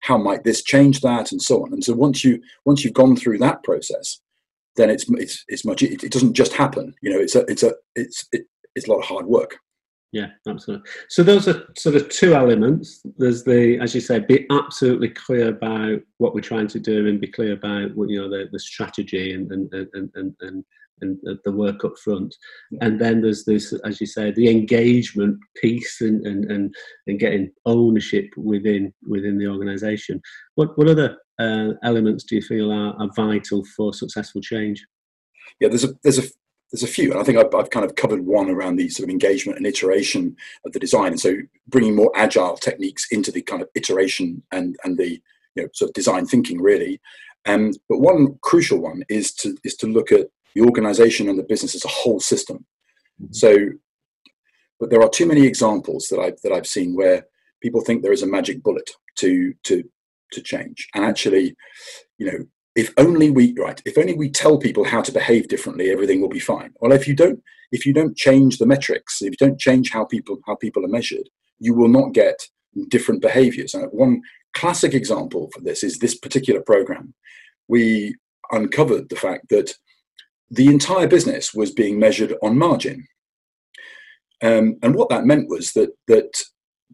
How 0.00 0.16
might 0.16 0.44
this 0.44 0.62
change 0.62 1.00
that, 1.00 1.32
and 1.32 1.42
so 1.42 1.64
on? 1.64 1.72
And 1.72 1.82
so 1.82 1.94
once 1.94 2.22
you 2.22 2.40
once 2.64 2.84
you've 2.84 2.94
gone 2.94 3.16
through 3.16 3.38
that 3.38 3.62
process, 3.64 4.20
then 4.78 4.88
it's 4.88 5.04
it's 5.10 5.44
it's 5.48 5.64
much. 5.64 5.82
It, 5.82 6.02
it 6.02 6.12
doesn't 6.12 6.32
just 6.32 6.54
happen. 6.54 6.94
You 7.02 7.10
know, 7.10 7.20
it's 7.20 7.34
a 7.34 7.40
it's 7.50 7.62
a 7.62 7.74
it's 7.94 8.26
it, 8.32 8.46
it's 8.74 8.88
a 8.88 8.90
lot 8.90 9.00
of 9.00 9.04
hard 9.04 9.26
work. 9.26 9.58
Yeah, 10.10 10.28
absolutely. 10.48 10.90
So 11.10 11.22
those 11.22 11.48
are 11.48 11.66
sort 11.76 11.96
of 11.96 12.08
two 12.08 12.32
elements. 12.34 13.02
There's 13.18 13.44
the, 13.44 13.78
as 13.78 13.94
you 13.94 14.00
say, 14.00 14.20
be 14.20 14.46
absolutely 14.50 15.10
clear 15.10 15.48
about 15.48 16.00
what 16.16 16.34
we're 16.34 16.40
trying 16.40 16.68
to 16.68 16.80
do, 16.80 17.06
and 17.06 17.20
be 17.20 17.26
clear 17.26 17.52
about 17.52 17.94
what 17.94 18.08
you 18.08 18.18
know 18.18 18.30
the, 18.30 18.48
the 18.50 18.58
strategy 18.58 19.34
and 19.34 19.52
and, 19.52 19.70
and 19.92 20.10
and 20.14 20.34
and 20.40 20.64
and 21.00 21.18
the 21.44 21.52
work 21.52 21.84
up 21.84 21.98
front. 21.98 22.34
And 22.80 23.00
then 23.00 23.20
there's 23.20 23.44
this, 23.44 23.72
as 23.84 24.00
you 24.00 24.06
say, 24.06 24.32
the 24.32 24.50
engagement 24.50 25.38
piece 25.56 26.00
and, 26.00 26.26
and, 26.26 26.50
and, 26.50 26.74
and 27.06 27.20
getting 27.20 27.52
ownership 27.66 28.26
within 28.36 28.92
within 29.08 29.38
the 29.38 29.46
organisation. 29.46 30.20
What 30.54 30.76
what 30.78 30.88
other 30.88 31.18
uh, 31.38 31.72
elements 31.82 32.24
do 32.24 32.36
you 32.36 32.42
feel 32.42 32.72
are, 32.72 32.94
are 32.98 33.10
vital 33.14 33.64
for 33.76 33.92
successful 33.92 34.40
change? 34.40 34.84
Yeah, 35.60 35.68
there's 35.68 35.84
a 35.84 35.94
there's 36.02 36.18
a 36.18 36.28
there's 36.70 36.82
a 36.82 36.86
few, 36.86 37.10
and 37.10 37.20
I 37.20 37.24
think 37.24 37.38
I've, 37.38 37.54
I've, 37.54 37.70
kind 37.70 37.86
of 37.86 37.94
covered 37.94 38.26
one 38.26 38.50
around 38.50 38.76
the 38.76 38.90
sort 38.90 39.08
of 39.08 39.10
engagement 39.10 39.56
and 39.56 39.66
iteration 39.66 40.36
of 40.66 40.72
the 40.72 40.78
design, 40.78 41.12
and 41.12 41.20
so 41.20 41.34
bringing 41.66 41.96
more 41.96 42.12
agile 42.14 42.56
techniques 42.56 43.06
into 43.10 43.32
the 43.32 43.40
kind 43.42 43.62
of 43.62 43.68
iteration 43.74 44.42
and 44.52 44.76
and 44.84 44.98
the 44.98 45.20
you 45.54 45.62
know 45.62 45.68
sort 45.72 45.90
of 45.90 45.94
design 45.94 46.26
thinking 46.26 46.60
really. 46.60 47.00
Um, 47.46 47.72
but 47.88 48.00
one 48.00 48.38
crucial 48.42 48.78
one 48.78 49.02
is 49.08 49.32
to 49.34 49.56
is 49.64 49.76
to 49.76 49.86
look 49.86 50.12
at 50.12 50.28
the 50.54 50.62
organization 50.62 51.28
and 51.28 51.38
the 51.38 51.44
business 51.44 51.74
as 51.74 51.84
a 51.84 51.88
whole 51.88 52.20
system. 52.20 52.66
Mm-hmm. 53.22 53.32
So, 53.32 53.56
but 54.78 54.90
there 54.90 55.02
are 55.02 55.08
too 55.08 55.26
many 55.26 55.46
examples 55.46 56.08
that 56.08 56.18
I've 56.18 56.40
that 56.42 56.52
I've 56.52 56.66
seen 56.66 56.94
where 56.94 57.26
people 57.62 57.80
think 57.80 58.02
there 58.02 58.12
is 58.12 58.22
a 58.22 58.26
magic 58.26 58.62
bullet 58.62 58.90
to 59.16 59.54
to 59.64 59.84
to 60.32 60.42
change, 60.42 60.88
and 60.94 61.04
actually, 61.04 61.56
you 62.18 62.30
know, 62.30 62.38
if 62.74 62.92
only 62.96 63.30
we 63.30 63.54
right, 63.58 63.82
if 63.84 63.98
only 63.98 64.14
we 64.14 64.30
tell 64.30 64.58
people 64.58 64.84
how 64.84 65.02
to 65.02 65.12
behave 65.12 65.48
differently, 65.48 65.90
everything 65.90 66.20
will 66.20 66.28
be 66.28 66.38
fine. 66.38 66.72
Well, 66.80 66.92
if 66.92 67.08
you 67.08 67.14
don't 67.14 67.42
if 67.72 67.84
you 67.84 67.92
don't 67.92 68.16
change 68.16 68.58
the 68.58 68.66
metrics, 68.66 69.20
if 69.20 69.32
you 69.32 69.46
don't 69.46 69.58
change 69.58 69.90
how 69.90 70.04
people 70.04 70.38
how 70.46 70.54
people 70.54 70.84
are 70.84 70.88
measured, 70.88 71.28
you 71.58 71.74
will 71.74 71.88
not 71.88 72.12
get 72.12 72.38
different 72.88 73.20
behaviors. 73.20 73.74
And 73.74 73.88
one 73.90 74.22
classic 74.54 74.94
example 74.94 75.50
for 75.52 75.60
this 75.60 75.82
is 75.82 75.98
this 75.98 76.16
particular 76.16 76.60
program. 76.60 77.14
We 77.66 78.16
uncovered 78.50 79.08
the 79.08 79.16
fact 79.16 79.48
that 79.50 79.74
the 80.50 80.68
entire 80.68 81.06
business 81.06 81.52
was 81.52 81.72
being 81.72 81.98
measured 81.98 82.34
on 82.42 82.58
margin. 82.58 83.06
Um, 84.42 84.76
and 84.82 84.94
what 84.94 85.08
that 85.10 85.26
meant 85.26 85.48
was 85.48 85.72
that 85.72 85.90
that 86.06 86.44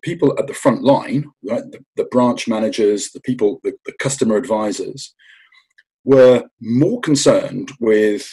people 0.02 0.35
at 0.38 0.46
the 0.46 0.54
front 0.54 0.83
line, 0.83 1.30
right, 1.48 1.62
the, 1.70 1.85
the 1.96 2.04
branch 2.04 2.46
managers, 2.48 3.11
the 3.11 3.20
people, 3.20 3.61
the, 3.64 3.72
the, 3.87 3.92
customer 3.98 4.37
advisors, 4.37 5.14
were 6.04 6.44
more 6.61 7.00
concerned 7.00 7.72
with 7.80 8.30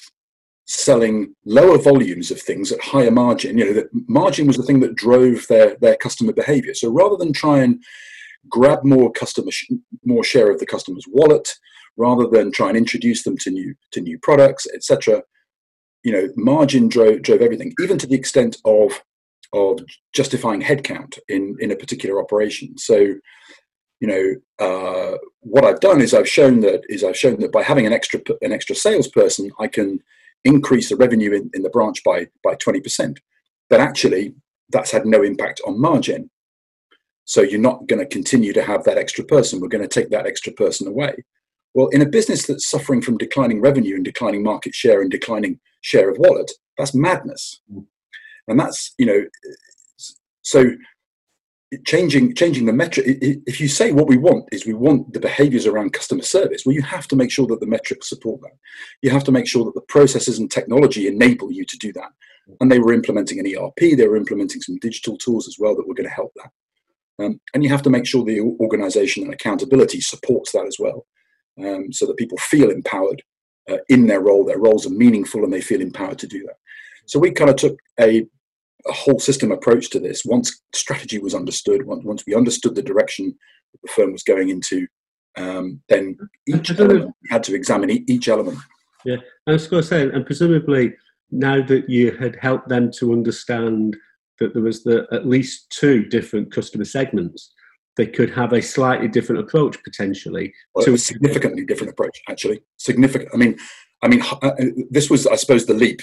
selling 0.66 1.36
lower 1.46 1.78
volumes 1.78 2.32
of 2.32 2.42
things 2.42 2.72
at 2.72 2.82
higher 2.82 3.12
margin. 3.12 3.58
You 3.58 3.66
know, 3.66 3.74
that 3.74 3.90
margin 4.08 4.48
was 4.48 4.58
the 4.58 4.64
thing 4.64 4.80
that 4.82 4.96
drove 4.96 5.48
their 5.48 5.76
their 5.82 5.98
customer 5.98 6.34
behavior. 6.34 6.74
So 6.74 6.90
rather 6.90 7.18
than 7.18 7.34
try 7.34 7.60
and 7.60 7.82
grab 8.50 8.84
more 8.84 9.12
customer 9.12 9.52
sh- 9.52 9.72
more 10.06 10.24
share 10.24 10.52
of 10.52 10.60
the 10.60 10.66
customer's 10.66 11.06
wallet, 11.08 11.50
rather 11.98 12.28
than 12.28 12.52
try 12.52 12.70
and 12.70 12.78
introduce 12.78 13.24
them 13.24 13.38
to 13.40 13.52
new 13.52 13.76
to 13.92 14.02
new 14.02 14.18
products, 14.20 14.68
etc. 14.74 15.24
You 16.04 16.14
know, 16.14 16.30
margin 16.36 16.88
drove 16.88 17.22
drove 17.22 17.42
everything, 17.42 17.74
even 17.82 17.98
to 17.98 18.08
the 18.08 18.16
extent 18.16 18.58
of 18.66 19.02
of 19.54 19.80
justifying 20.14 20.62
headcount 20.62 21.18
in 21.28 21.56
in 21.60 21.72
a 21.72 21.76
particular 21.76 22.20
operation. 22.20 22.78
So, 22.78 22.96
you 24.00 24.08
know, 24.08 24.36
uh, 24.60 25.18
what 25.42 25.66
I've 25.66 25.80
done 25.80 26.02
is 26.02 26.14
I've 26.14 26.30
shown 26.30 26.62
that 26.62 26.82
is 26.90 27.04
I've 27.04 27.18
shown 27.18 27.40
that 27.42 27.52
by 27.52 27.64
having 27.64 27.86
an 27.86 27.94
extra 27.94 28.20
an 28.42 28.52
extra 28.52 28.76
salesperson, 28.76 29.52
I 29.60 29.68
can 29.68 30.00
increase 30.44 30.90
the 30.90 30.96
revenue 30.96 31.34
in, 31.34 31.50
in 31.54 31.64
the 31.64 31.70
branch 31.70 32.04
by 32.04 32.28
by 32.44 32.56
twenty 32.56 32.82
percent. 32.82 33.20
But 33.70 33.80
actually, 33.80 34.34
that's 34.70 34.92
had 34.92 35.06
no 35.06 35.24
impact 35.24 35.62
on 35.66 35.80
margin. 35.80 36.30
So 37.26 37.42
you're 37.42 37.60
not 37.60 37.88
going 37.88 38.00
to 38.00 38.06
continue 38.06 38.52
to 38.54 38.64
have 38.64 38.84
that 38.84 38.98
extra 38.98 39.24
person. 39.24 39.60
We're 39.60 39.68
going 39.68 39.88
to 39.88 40.00
take 40.00 40.10
that 40.10 40.26
extra 40.26 40.52
person 40.52 40.88
away. 40.88 41.16
Well, 41.74 41.88
in 41.90 42.02
a 42.02 42.10
business 42.10 42.46
that's 42.46 42.70
suffering 42.70 43.02
from 43.02 43.18
declining 43.18 43.62
revenue 43.62 43.96
and 43.96 44.04
declining 44.04 44.44
market 44.44 44.74
share 44.76 45.02
and 45.02 45.10
declining 45.10 45.60
share 45.82 46.10
of 46.10 46.18
wallet, 46.18 46.52
that's 46.78 46.94
madness. 46.94 47.62
Mm. 47.72 47.86
And 48.48 48.60
that's, 48.60 48.94
you 48.98 49.06
know, 49.06 49.24
so 50.42 50.72
changing 51.86 52.36
changing 52.36 52.66
the 52.66 52.74
metric 52.74 53.06
if 53.22 53.62
you 53.62 53.70
say 53.70 53.94
what 53.94 54.08
we 54.08 54.18
want 54.18 54.44
is 54.52 54.66
we 54.66 54.74
want 54.74 55.14
the 55.14 55.22
behaviors 55.22 55.66
around 55.66 55.94
customer 55.94 56.22
service 56.22 56.64
well 56.66 56.76
you 56.76 56.82
have 56.82 57.08
to 57.08 57.16
make 57.16 57.32
sure 57.32 57.48
that 57.48 57.62
the 57.62 57.66
metrics 57.66 58.10
support 58.10 58.42
that 58.42 58.52
you 59.02 59.10
have 59.10 59.24
to 59.24 59.32
make 59.32 59.48
sure 59.48 59.64
that 59.64 59.74
the 59.74 59.88
processes 59.88 60.38
and 60.38 60.52
technology 60.52 61.08
enable 61.08 61.50
you 61.50 61.64
to 61.64 61.78
do 61.78 61.94
that 61.94 62.10
and 62.60 62.70
they 62.70 62.80
were 62.80 62.92
implementing 62.92 63.40
an 63.40 63.46
erp 63.56 63.72
they 63.80 64.06
were 64.06 64.18
implementing 64.18 64.62
some 64.62 64.76
digital 64.80 65.18
tools 65.18 65.48
as 65.48 65.56
well 65.60 65.74
that 65.74 65.88
were 65.88 65.94
going 65.94 66.10
to 66.10 66.14
help 66.14 66.34
that 66.36 66.52
um, 67.24 67.40
and 67.54 67.64
you 67.64 67.70
have 67.70 67.84
to 67.84 67.90
make 67.90 68.06
sure 68.06 68.26
the 68.26 68.42
organization 68.60 69.24
and 69.24 69.34
accountability 69.34 70.02
supports 70.02 70.52
that 70.52 70.66
as 70.68 70.76
well 70.78 71.06
um, 71.64 71.92
so 71.92 72.06
that 72.06 72.18
people 72.18 72.38
feel 72.38 72.70
empowered 72.70 73.22
uh, 73.70 73.78
in 73.90 74.08
their 74.08 74.22
role. 74.22 74.46
Their 74.46 74.60
roles 74.60 74.86
are 74.86 74.92
meaningful 74.92 75.44
and 75.44 75.54
they 75.54 75.62
feel 75.62 75.82
empowered 75.82 76.20
to 76.20 76.28
do 76.28 76.44
that. 76.44 76.56
So 77.12 77.20
we 77.20 77.32
kind 77.32 77.50
of 77.50 77.58
took 77.58 77.78
a, 78.00 78.26
a 78.88 78.94
whole 78.94 79.20
system 79.20 79.52
approach 79.52 79.90
to 79.90 80.00
this. 80.00 80.24
Once 80.24 80.62
strategy 80.74 81.20
was 81.20 81.36
understood, 81.36 81.86
once, 81.86 82.06
once 82.06 82.24
we 82.26 82.34
understood 82.34 82.74
the 82.74 82.82
direction 82.82 83.36
the 83.84 83.92
firm 83.92 84.14
was 84.14 84.24
going 84.24 84.48
into, 84.48 84.88
um, 85.38 85.82
then 85.90 86.18
each 86.48 86.72
element, 86.72 87.14
had 87.30 87.44
to 87.44 87.54
examine 87.54 87.90
each 88.10 88.30
element. 88.30 88.58
Yeah, 89.04 89.18
I 89.46 89.52
was 89.52 89.68
going 89.68 89.84
to 89.84 89.88
say, 89.88 90.04
and 90.04 90.26
presumably 90.26 90.94
now 91.32 91.62
that 91.64 91.90
you 91.90 92.16
had 92.16 92.38
helped 92.38 92.70
them 92.70 92.90
to 93.00 93.12
understand 93.12 93.98
that 94.40 94.54
there 94.54 94.64
was 94.64 94.84
the, 94.84 95.06
at 95.12 95.28
least 95.28 95.70
two 95.70 96.06
different 96.06 96.50
customer 96.54 96.86
segments, 96.86 97.52
they 97.98 98.08
could 98.08 98.30
have 98.30 98.54
a 98.54 98.62
slightly 98.62 99.10
different 99.10 99.42
approach 99.42 99.78
potentially 99.84 100.54
well, 100.74 100.86
to 100.86 100.94
a 100.94 100.98
significantly 100.98 101.66
different 101.66 101.92
approach 101.92 102.22
actually 102.30 102.62
significant 102.78 103.30
i 103.34 103.38
mean 103.38 103.58
i 104.02 104.08
mean 104.08 104.22
uh, 104.22 104.36
uh, 104.48 104.66
this 104.90 105.10
was 105.10 105.28
i 105.28 105.36
suppose 105.36 105.66
the 105.66 105.74
leap 105.74 106.02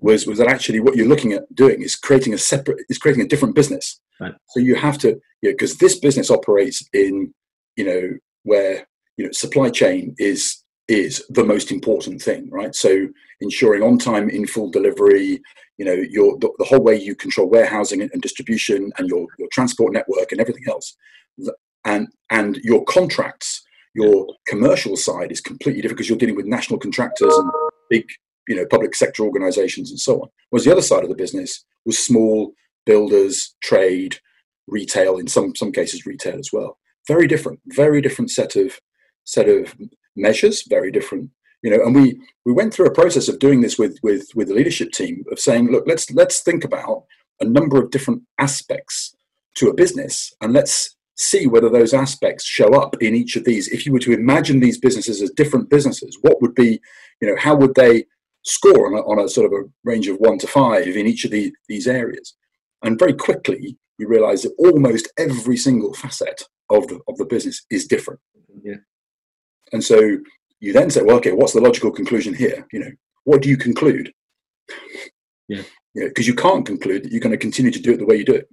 was 0.00 0.26
was 0.26 0.38
that 0.38 0.48
actually 0.48 0.80
what 0.80 0.96
you're 0.96 1.08
looking 1.08 1.32
at 1.32 1.52
doing 1.54 1.82
is 1.82 1.96
creating 1.96 2.34
a 2.34 2.38
separate 2.38 2.84
is 2.88 2.98
creating 2.98 3.24
a 3.24 3.28
different 3.28 3.54
business. 3.54 4.00
Right. 4.20 4.34
so 4.48 4.60
you 4.60 4.74
have 4.74 4.98
to 4.98 5.20
because 5.42 5.70
you 5.70 5.76
know, 5.76 5.78
this 5.80 5.98
business 5.98 6.30
operates 6.30 6.82
in 6.92 7.32
you 7.76 7.84
know 7.84 8.18
where 8.42 8.86
you 9.16 9.26
know 9.26 9.32
supply 9.32 9.70
chain 9.70 10.14
is 10.18 10.62
is 10.88 11.24
the 11.28 11.44
most 11.44 11.70
important 11.70 12.22
thing 12.22 12.48
right? 12.50 12.74
So 12.74 13.08
ensuring 13.40 13.82
on 13.82 13.98
time 13.98 14.28
in 14.30 14.46
full 14.46 14.70
delivery 14.70 15.40
you 15.78 15.84
know 15.84 15.92
your 15.92 16.38
the, 16.38 16.50
the 16.58 16.64
whole 16.64 16.82
way 16.82 16.96
you 16.96 17.14
control 17.14 17.48
warehousing 17.48 18.00
and, 18.02 18.10
and 18.12 18.22
distribution 18.22 18.92
and 18.98 19.08
your, 19.08 19.26
your 19.38 19.48
transport 19.52 19.92
network 19.92 20.32
and 20.32 20.40
everything 20.40 20.64
else. 20.68 20.96
And 21.84 22.08
and 22.30 22.56
your 22.56 22.84
contracts 22.84 23.62
your 23.98 24.26
commercial 24.46 24.96
side 24.96 25.32
is 25.32 25.40
completely 25.40 25.82
different 25.82 25.98
because 25.98 26.08
you're 26.08 26.18
dealing 26.18 26.36
with 26.36 26.46
national 26.46 26.78
contractors 26.78 27.34
and 27.36 27.50
big 27.90 28.04
you 28.46 28.56
know 28.56 28.66
public 28.66 28.94
sector 28.94 29.22
organizations 29.24 29.90
and 29.90 30.00
so 30.00 30.22
on. 30.22 30.28
Whereas 30.50 30.64
the 30.64 30.72
other 30.72 30.82
side 30.82 31.02
of 31.02 31.10
the 31.10 31.22
business 31.24 31.64
was 31.84 31.98
small 31.98 32.52
builders 32.86 33.54
trade 33.62 34.16
retail 34.66 35.18
in 35.18 35.26
some 35.26 35.54
some 35.54 35.72
cases 35.72 36.06
retail 36.06 36.38
as 36.38 36.50
well. 36.52 36.78
Very 37.06 37.26
different 37.26 37.60
very 37.66 38.00
different 38.00 38.30
set 38.30 38.56
of 38.56 38.80
set 39.24 39.48
of 39.48 39.74
measures 40.16 40.64
very 40.68 40.90
different 40.90 41.30
you 41.62 41.70
know 41.70 41.82
and 41.84 41.94
we 41.94 42.20
we 42.44 42.52
went 42.52 42.72
through 42.72 42.86
a 42.86 43.00
process 43.00 43.28
of 43.28 43.38
doing 43.38 43.60
this 43.60 43.78
with 43.78 43.98
with 44.02 44.26
with 44.34 44.48
the 44.48 44.54
leadership 44.54 44.90
team 44.90 45.24
of 45.30 45.38
saying 45.38 45.70
look 45.70 45.84
let's 45.86 46.10
let's 46.12 46.40
think 46.40 46.64
about 46.64 47.04
a 47.40 47.44
number 47.44 47.80
of 47.80 47.90
different 47.90 48.22
aspects 48.38 49.14
to 49.54 49.68
a 49.68 49.74
business 49.74 50.32
and 50.40 50.52
let's 50.52 50.96
see 51.18 51.48
whether 51.48 51.68
those 51.68 51.92
aspects 51.92 52.44
show 52.44 52.68
up 52.68 52.96
in 53.02 53.14
each 53.14 53.34
of 53.36 53.44
these. 53.44 53.68
If 53.68 53.84
you 53.84 53.92
were 53.92 53.98
to 54.00 54.12
imagine 54.12 54.60
these 54.60 54.78
businesses 54.78 55.20
as 55.20 55.30
different 55.30 55.68
businesses 55.68 56.16
what 56.22 56.40
would 56.40 56.54
be 56.54 56.80
you 57.20 57.28
know 57.28 57.36
how 57.36 57.56
would 57.56 57.74
they 57.74 58.04
score 58.44 58.86
on 58.86 58.94
a, 58.94 59.02
on 59.02 59.18
a 59.18 59.28
sort 59.28 59.46
of 59.46 59.52
a 59.52 59.68
range 59.84 60.06
of 60.08 60.16
one 60.18 60.38
to 60.38 60.46
five 60.46 60.86
in 60.86 61.06
each 61.06 61.24
of 61.24 61.32
the, 61.32 61.52
these 61.68 61.86
areas? 61.86 62.36
And 62.82 62.98
very 62.98 63.12
quickly 63.12 63.76
you 63.98 64.06
realize 64.06 64.42
that 64.42 64.54
almost 64.58 65.12
every 65.18 65.56
single 65.56 65.92
facet 65.92 66.44
of 66.70 66.86
the 66.86 67.00
of 67.08 67.16
the 67.18 67.24
business 67.24 67.64
is 67.70 67.86
different. 67.86 68.20
Yeah. 68.62 68.76
And 69.72 69.82
so 69.82 70.18
you 70.60 70.72
then 70.72 70.90
say 70.90 71.02
well 71.02 71.16
okay 71.16 71.32
what's 71.32 71.52
the 71.52 71.60
logical 71.60 71.90
conclusion 71.90 72.32
here? 72.32 72.66
You 72.72 72.80
know 72.80 72.92
what 73.24 73.42
do 73.42 73.48
you 73.48 73.56
conclude? 73.56 74.12
Yeah. 75.48 75.62
Yeah, 75.94 76.04
because 76.08 76.28
you, 76.28 76.34
know, 76.34 76.42
you 76.42 76.50
can't 76.50 76.66
conclude 76.66 77.02
that 77.02 77.10
you're 77.10 77.20
going 77.20 77.32
to 77.32 77.38
continue 77.38 77.72
to 77.72 77.80
do 77.80 77.92
it 77.92 77.96
the 77.96 78.06
way 78.06 78.16
you 78.16 78.24
do 78.24 78.34
it 78.34 78.48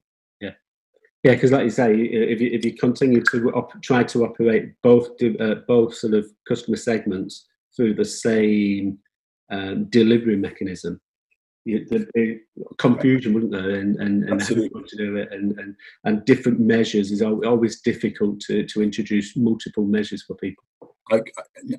yeah, 1.26 1.34
because 1.34 1.52
like 1.52 1.64
you 1.64 1.72
say, 1.72 1.92
if 1.92 2.40
you, 2.40 2.52
if 2.54 2.64
you 2.64 2.72
continue 2.76 3.20
to 3.32 3.50
op- 3.54 3.82
try 3.82 4.04
to 4.04 4.26
operate 4.26 4.74
both 4.84 5.10
uh, 5.40 5.56
both 5.68 5.96
sort 5.96 6.14
of 6.14 6.28
customer 6.48 6.78
segments 6.78 7.48
through 7.76 7.96
the 7.96 8.06
same 8.06 9.00
um, 9.52 9.86
delivery 9.86 10.36
mechanism, 10.36 11.02
you, 11.64 11.84
there'd 11.90 12.12
be 12.14 12.42
confusion, 12.78 13.34
wouldn't 13.34 13.54
there? 13.54 13.72
And 13.72 13.96
and, 13.96 14.24
and 14.30 14.40
how 14.40 14.48
to 14.50 14.98
do 14.98 15.16
it, 15.16 15.30
and, 15.32 15.58
and 15.58 15.76
and 16.04 16.24
different 16.26 16.60
measures 16.60 17.12
is 17.12 17.24
always 17.24 17.82
difficult 17.82 18.40
to 18.42 18.64
to 18.68 18.84
introduce 18.84 19.36
multiple 19.36 19.86
measures 19.86 20.22
for 20.22 20.36
people. 20.36 20.64
I, 21.12 21.22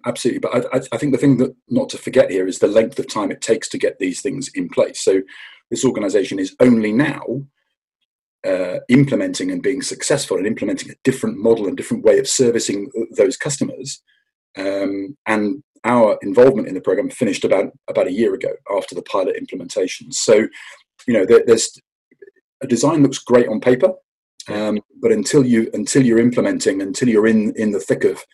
absolutely, 0.07 0.41
but 0.41 0.75
I, 0.75 0.81
I 0.91 0.97
think 0.97 1.13
the 1.13 1.19
thing 1.19 1.37
that 1.37 1.55
not 1.69 1.89
to 1.91 1.99
forget 1.99 2.33
here 2.33 2.49
is 2.49 2.59
the 2.59 2.67
length 2.67 2.99
of 2.99 3.09
time 3.09 3.31
it 3.31 3.43
takes 3.43 3.69
to 3.69 3.79
get 3.79 4.01
these 4.01 4.21
things 4.21 4.51
in 4.57 4.69
place. 4.69 5.05
So 5.05 5.23
this 5.71 5.85
organisation 5.85 6.41
is 6.41 6.57
only 6.59 6.91
now 6.91 7.45
uh, 8.47 8.79
implementing 8.89 9.51
and 9.51 9.63
being 9.63 9.83
successful 9.83 10.37
and 10.37 10.47
implementing 10.47 10.91
a 10.91 10.95
different 11.05 11.39
model 11.39 11.67
and 11.67 11.77
different 11.77 12.05
way 12.05 12.19
of 12.19 12.29
servicing 12.29 12.89
those 13.17 13.37
customers 13.37 14.03
um, 14.57 15.17
and 15.27 15.63
our 15.85 16.19
involvement 16.23 16.69
in 16.69 16.75
the 16.75 16.81
program 16.81 17.09
finished 17.09 17.45
about 17.45 17.73
about 17.89 18.09
a 18.09 18.13
year 18.13 18.35
ago 18.35 18.51
after 18.77 18.95
the 18.95 19.03
pilot 19.03 19.37
implementation. 19.37 20.13
So, 20.13 20.49
you 21.07 21.15
know, 21.15 21.25
there, 21.25 21.43
there's 21.47 21.79
a 22.63 22.67
design 22.67 23.03
looks 23.03 23.19
great 23.19 23.49
on 23.49 23.61
paper, 23.61 23.93
um, 24.49 24.81
but 25.01 25.13
until 25.13 25.45
you 25.45 25.71
until 25.75 26.05
you're 26.05 26.19
implementing, 26.19 26.83
until 26.83 27.09
you're 27.09 27.27
in 27.27 27.53
in 27.57 27.71
the 27.71 27.81
thick 27.81 28.05
of, 28.05 28.25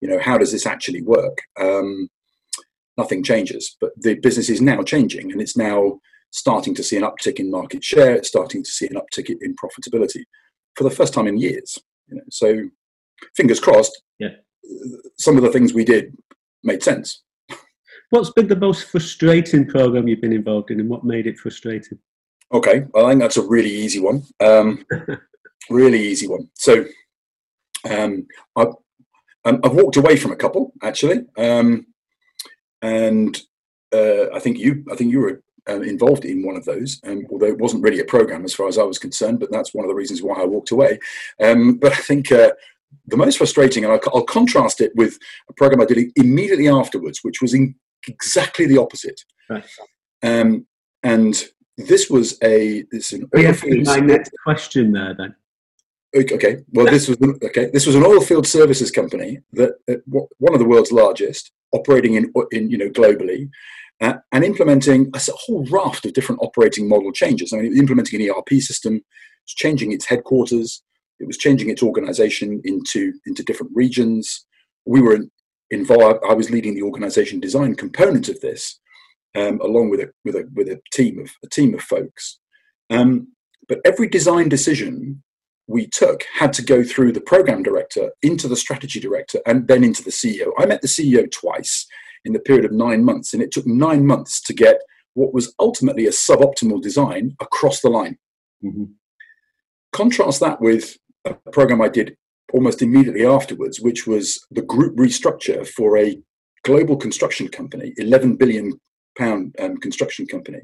you 0.00 0.08
know, 0.08 0.18
how 0.18 0.36
does 0.38 0.52
this 0.52 0.66
actually 0.66 1.02
work? 1.02 1.38
Um, 1.58 2.08
nothing 2.96 3.22
changes. 3.22 3.76
But 3.80 3.92
the 3.96 4.14
business 4.14 4.50
is 4.50 4.60
now 4.60 4.82
changing, 4.82 5.32
and 5.32 5.40
it's 5.40 5.56
now 5.56 6.00
starting 6.30 6.74
to 6.74 6.82
see 6.82 6.96
an 6.96 7.02
uptick 7.02 7.36
in 7.36 7.50
market 7.50 7.82
share. 7.82 8.14
It's 8.14 8.28
starting 8.28 8.62
to 8.62 8.70
see 8.70 8.86
an 8.86 8.96
uptick 8.96 9.28
in 9.28 9.54
profitability 9.56 10.24
for 10.76 10.84
the 10.84 10.90
first 10.90 11.14
time 11.14 11.26
in 11.26 11.38
years. 11.38 11.78
You 12.08 12.16
know, 12.16 12.22
so 12.30 12.68
fingers 13.36 13.60
crossed. 13.60 14.02
Yeah. 14.18 14.30
Some 15.18 15.36
of 15.36 15.42
the 15.42 15.50
things 15.50 15.72
we 15.72 15.84
did 15.84 16.16
made 16.62 16.82
sense. 16.82 17.22
What's 18.10 18.30
been 18.30 18.48
the 18.48 18.56
most 18.56 18.84
frustrating 18.84 19.66
program 19.66 20.08
you've 20.08 20.22
been 20.22 20.32
involved 20.32 20.70
in, 20.70 20.80
and 20.80 20.88
what 20.88 21.04
made 21.04 21.26
it 21.26 21.38
frustrating? 21.38 21.98
Okay, 22.52 22.86
well, 22.92 23.06
I 23.06 23.10
think 23.10 23.20
that's 23.20 23.36
a 23.36 23.46
really 23.46 23.70
easy 23.70 24.00
one. 24.00 24.22
Um, 24.40 24.84
really 25.70 26.00
easy 26.00 26.26
one. 26.26 26.48
So, 26.54 26.86
um, 27.88 28.26
I've, 28.56 28.72
um, 29.44 29.60
I've 29.62 29.74
walked 29.74 29.98
away 29.98 30.16
from 30.16 30.32
a 30.32 30.36
couple 30.36 30.72
actually, 30.82 31.26
um, 31.36 31.86
and 32.80 33.38
uh, 33.92 34.30
I 34.34 34.38
think 34.38 34.58
you, 34.58 34.84
I 34.90 34.96
think 34.96 35.12
you 35.12 35.20
were 35.20 35.42
uh, 35.68 35.80
involved 35.80 36.24
in 36.24 36.44
one 36.44 36.56
of 36.56 36.64
those, 36.64 37.00
um, 37.04 37.26
although 37.30 37.46
it 37.46 37.58
wasn't 37.58 37.82
really 37.82 38.00
a 38.00 38.04
program 38.04 38.44
as 38.44 38.54
far 38.54 38.68
as 38.68 38.78
I 38.78 38.84
was 38.84 38.98
concerned. 38.98 39.40
But 39.40 39.50
that's 39.50 39.74
one 39.74 39.84
of 39.84 39.88
the 39.88 39.94
reasons 39.94 40.22
why 40.22 40.40
I 40.40 40.44
walked 40.44 40.70
away. 40.70 40.98
Um, 41.40 41.76
but 41.76 41.92
I 41.92 41.96
think 41.96 42.32
uh, 42.32 42.52
the 43.06 43.16
most 43.16 43.38
frustrating, 43.38 43.84
and 43.84 43.92
I'll, 43.92 44.00
I'll, 44.14 44.24
contrast 44.24 44.80
it 44.80 44.92
with 44.94 45.18
a 45.48 45.52
program 45.54 45.80
I 45.80 45.84
did 45.84 46.10
immediately 46.16 46.68
afterwards, 46.68 47.20
which 47.22 47.40
was 47.42 47.56
exactly 48.06 48.66
the 48.66 48.78
opposite. 48.78 49.20
Right. 49.48 49.64
Um, 50.22 50.66
and 51.02 51.44
this 51.76 52.10
was 52.10 52.38
a 52.42 52.84
this 52.90 53.12
an 53.12 53.28
my 53.32 54.00
next 54.00 54.32
question 54.44 54.92
there 54.92 55.14
then. 55.14 55.34
Okay, 56.16 56.64
well, 56.72 56.86
this 56.86 57.06
was 57.06 57.18
okay. 57.44 57.70
This 57.70 57.86
was 57.86 57.94
an 57.94 58.02
oil 58.02 58.20
field 58.20 58.46
services 58.46 58.90
company 58.90 59.40
that 59.52 59.72
uh, 59.90 59.96
one 60.38 60.54
of 60.54 60.58
the 60.58 60.64
world's 60.64 60.90
largest, 60.90 61.52
operating 61.72 62.14
in, 62.14 62.32
in 62.50 62.70
you 62.70 62.78
know 62.78 62.88
globally, 62.88 63.48
uh, 64.00 64.14
and 64.32 64.44
implementing 64.44 65.10
a 65.14 65.20
whole 65.32 65.66
raft 65.70 66.06
of 66.06 66.12
different 66.12 66.40
operating 66.42 66.88
model 66.88 67.12
changes. 67.12 67.52
I 67.52 67.58
mean, 67.58 67.76
implementing 67.76 68.20
an 68.20 68.30
ERP 68.30 68.60
system, 68.60 69.02
it's 69.44 69.54
changing 69.54 69.92
its 69.92 70.06
headquarters, 70.06 70.82
it 71.20 71.26
was 71.26 71.36
changing 71.36 71.70
its 71.70 71.82
organization 71.82 72.60
into 72.64 73.12
into 73.26 73.42
different 73.42 73.72
regions. 73.74 74.46
We 74.86 75.00
were 75.00 75.18
involved. 75.70 76.20
I 76.28 76.34
was 76.34 76.50
leading 76.50 76.74
the 76.74 76.82
organization 76.82 77.40
design 77.40 77.74
component 77.74 78.28
of 78.28 78.40
this, 78.40 78.78
um, 79.34 79.60
along 79.60 79.90
with 79.90 80.00
a 80.00 80.10
with 80.24 80.36
a 80.36 80.48
with 80.54 80.68
a 80.68 80.80
team 80.92 81.18
of 81.18 81.30
a 81.44 81.48
team 81.48 81.74
of 81.74 81.80
folks. 81.80 82.38
Um, 82.90 83.28
but 83.68 83.80
every 83.84 84.08
design 84.08 84.48
decision 84.48 85.22
we 85.66 85.86
took 85.86 86.24
had 86.38 86.52
to 86.54 86.62
go 86.62 86.82
through 86.82 87.12
the 87.12 87.20
program 87.20 87.62
director, 87.62 88.10
into 88.22 88.48
the 88.48 88.56
strategy 88.56 89.00
director, 89.00 89.40
and 89.44 89.68
then 89.68 89.84
into 89.84 90.02
the 90.02 90.10
CEO. 90.10 90.52
I 90.58 90.64
met 90.64 90.80
the 90.80 90.88
CEO 90.88 91.30
twice 91.30 91.86
in 92.24 92.32
the 92.32 92.40
period 92.40 92.64
of 92.64 92.72
nine 92.72 93.04
months, 93.04 93.32
and 93.32 93.42
it 93.42 93.50
took 93.50 93.66
nine 93.66 94.06
months 94.06 94.40
to 94.42 94.52
get 94.52 94.80
what 95.14 95.34
was 95.34 95.54
ultimately 95.58 96.06
a 96.06 96.10
suboptimal 96.10 96.80
design 96.80 97.34
across 97.40 97.80
the 97.80 97.90
line. 97.90 98.16
Mm-hmm. 98.64 98.84
Contrast 99.92 100.40
that 100.40 100.60
with 100.60 100.96
a 101.24 101.34
program 101.52 101.80
I 101.80 101.88
did 101.88 102.16
almost 102.52 102.82
immediately 102.82 103.26
afterwards, 103.26 103.80
which 103.80 104.06
was 104.06 104.44
the 104.50 104.62
group 104.62 104.96
restructure 104.96 105.66
for 105.66 105.98
a 105.98 106.20
global 106.64 106.96
construction 106.96 107.48
company, 107.48 107.92
11 107.96 108.36
billion 108.36 108.72
pound 109.16 109.54
um, 109.58 109.76
construction 109.78 110.26
company, 110.26 110.60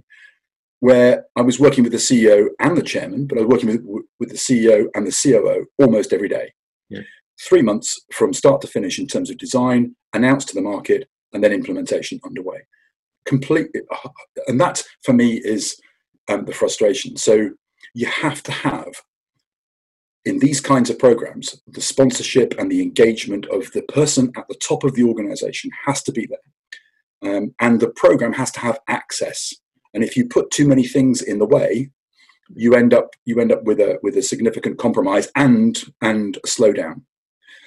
where 0.81 1.25
I 1.37 1.43
was 1.43 1.59
working 1.59 1.83
with 1.83 1.93
the 1.93 1.99
CEO 1.99 2.49
and 2.61 2.77
the 2.77 2.83
chairman, 2.83 3.27
but 3.27 3.39
I 3.39 3.43
was 3.43 3.51
working 3.51 3.69
with, 3.69 4.05
with 4.21 4.31
the 4.31 4.37
CEO 4.37 4.87
and 4.95 5.07
the 5.07 5.13
COO 5.23 5.67
almost 5.79 6.13
every 6.13 6.29
day. 6.29 6.53
Yeah. 6.89 7.01
Three 7.41 7.63
months 7.63 8.01
from 8.13 8.33
start 8.33 8.61
to 8.61 8.67
finish 8.69 8.99
in 8.99 9.07
terms 9.07 9.31
of 9.31 9.39
design, 9.39 9.97
announced 10.13 10.49
to 10.49 10.55
the 10.55 10.63
market, 10.63 11.09
and 11.35 11.45
then 11.45 11.53
implementation 11.53 12.21
underway. 12.25 12.67
Completely, 13.27 13.83
and 14.47 14.61
that 14.61 14.83
for 15.03 15.13
me 15.13 15.35
is 15.35 15.81
um, 16.29 16.45
the 16.45 16.53
frustration. 16.53 17.17
So 17.17 17.51
you 17.95 18.07
have 18.07 18.43
to 18.45 18.53
have 18.53 18.93
in 20.25 20.39
these 20.39 20.61
kinds 20.61 20.89
of 20.89 20.99
programs, 20.99 21.61
the 21.67 21.81
sponsorship 21.81 22.55
and 22.59 22.71
the 22.71 22.81
engagement 22.81 23.47
of 23.47 23.71
the 23.73 23.83
person 23.83 24.33
at 24.37 24.49
the 24.49 24.55
top 24.55 24.85
of 24.85 24.95
the 24.95 25.03
organization 25.03 25.71
has 25.85 26.03
to 26.03 26.13
be 26.13 26.27
there. 26.27 27.35
Um, 27.37 27.55
and 27.61 27.81
the 27.81 27.91
program 27.91 28.33
has 28.35 28.51
to 28.53 28.61
have 28.61 28.79
access. 28.89 29.53
And 29.93 30.03
if 30.03 30.17
you 30.17 30.27
put 30.27 30.51
too 30.51 30.67
many 30.67 30.85
things 30.85 31.23
in 31.23 31.39
the 31.39 31.47
way, 31.47 31.91
you 32.55 32.75
end 32.75 32.93
up 32.93 33.11
you 33.25 33.41
end 33.41 33.53
up 33.53 33.65
with 33.65 33.81
a 33.81 33.99
with 34.03 34.17
a 34.17 34.23
significant 34.23 34.79
compromise 34.79 35.31
and 35.35 35.83
and 36.03 36.37
a 36.37 36.47
slowdown. 36.47 37.03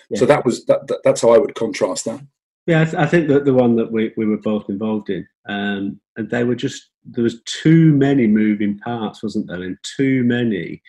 Yeah. 0.09 0.19
So 0.19 0.25
that 0.27 0.45
was 0.45 0.65
that, 0.65 0.87
that, 0.87 0.99
that's 1.03 1.21
how 1.21 1.29
I 1.31 1.39
would 1.39 1.55
contrast 1.55 2.05
that. 2.05 2.21
Yeah, 2.67 2.81
I, 2.81 2.83
th- 2.83 2.95
I, 2.95 3.05
think 3.05 3.29
that 3.29 3.45
the 3.45 3.53
one 3.53 3.77
that 3.77 3.91
we, 3.91 4.11
we 4.17 4.25
were 4.25 4.37
both 4.37 4.69
involved 4.69 5.09
in, 5.09 5.25
um, 5.47 5.99
and 6.17 6.29
they 6.29 6.43
were 6.43 6.55
just 6.55 6.89
there 7.05 7.23
was 7.23 7.41
too 7.43 7.93
many 7.93 8.27
moving 8.27 8.77
parts, 8.79 9.23
wasn't 9.23 9.47
there, 9.47 9.63
and 9.63 9.77
too 9.95 10.23
many 10.25 10.81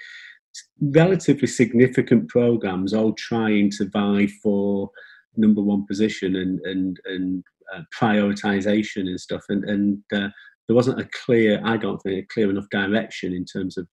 relatively 0.80 1.46
significant 1.46 2.28
programs 2.28 2.92
all 2.92 3.12
trying 3.12 3.70
to 3.70 3.88
vie 3.90 4.26
for 4.42 4.90
number 5.36 5.62
one 5.62 5.86
position 5.86 6.34
and 6.34 6.60
and 6.64 6.98
and 7.04 7.44
uh, 7.74 7.82
prioritization 7.96 9.02
and 9.02 9.20
stuff. 9.20 9.44
And 9.48 9.64
and 9.64 10.02
uh, 10.12 10.28
there 10.68 10.76
wasn't 10.76 11.00
a 11.00 11.08
clear 11.24 11.60
i 11.64 11.76
don't 11.76 11.98
think 12.02 12.24
a 12.24 12.26
clear 12.32 12.50
enough 12.50 12.68
direction 12.70 13.32
in 13.32 13.44
terms 13.44 13.76
of 13.76 13.88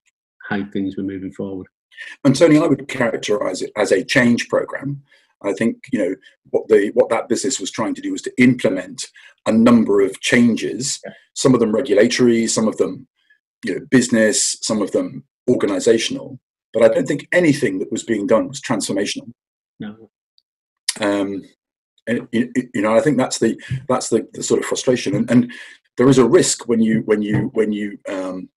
how 0.48 0.62
things 0.72 0.96
were 0.96 1.02
moving 1.02 1.32
forward. 1.32 1.66
And 2.24 2.36
tony 2.36 2.58
i 2.58 2.66
would 2.66 2.88
characterize 2.88 3.62
it 3.62 3.72
as 3.76 3.90
a 3.90 4.04
change 4.04 4.48
program 4.48 5.02
i 5.42 5.52
think 5.52 5.76
you 5.92 5.98
know 5.98 6.14
what 6.50 6.66
the 6.68 6.90
what 6.94 7.08
that 7.08 7.28
business 7.28 7.60
was 7.60 7.70
trying 7.70 7.94
to 7.94 8.00
do 8.00 8.12
was 8.12 8.22
to 8.22 8.32
implement 8.38 9.06
a 9.46 9.52
number 9.52 10.00
of 10.00 10.20
changes 10.20 11.00
yeah. 11.04 11.12
some 11.34 11.54
of 11.54 11.60
them 11.60 11.72
regulatory 11.72 12.46
some 12.46 12.68
of 12.68 12.76
them 12.76 13.06
you 13.64 13.74
know 13.74 13.86
business 13.90 14.56
some 14.60 14.82
of 14.82 14.92
them 14.92 15.24
organizational 15.48 16.38
but 16.76 16.90
I 16.90 16.94
don't 16.94 17.08
think 17.08 17.26
anything 17.32 17.78
that 17.78 17.90
was 17.90 18.02
being 18.02 18.26
done 18.26 18.48
was 18.48 18.60
transformational. 18.60 19.32
No. 19.80 20.10
Um, 21.00 21.42
and, 22.06 22.28
you 22.32 22.82
know, 22.82 22.94
I 22.94 23.00
think 23.00 23.16
that's 23.16 23.38
the 23.38 23.58
that's 23.88 24.10
the, 24.10 24.28
the 24.34 24.42
sort 24.42 24.60
of 24.60 24.66
frustration, 24.66 25.14
and, 25.14 25.30
and 25.30 25.52
there 25.96 26.08
is 26.08 26.18
a 26.18 26.28
risk 26.28 26.68
when 26.68 26.80
you 26.80 27.00
when 27.06 27.22
you 27.22 27.50
when 27.54 27.72
you 27.72 27.98
um, 28.10 28.50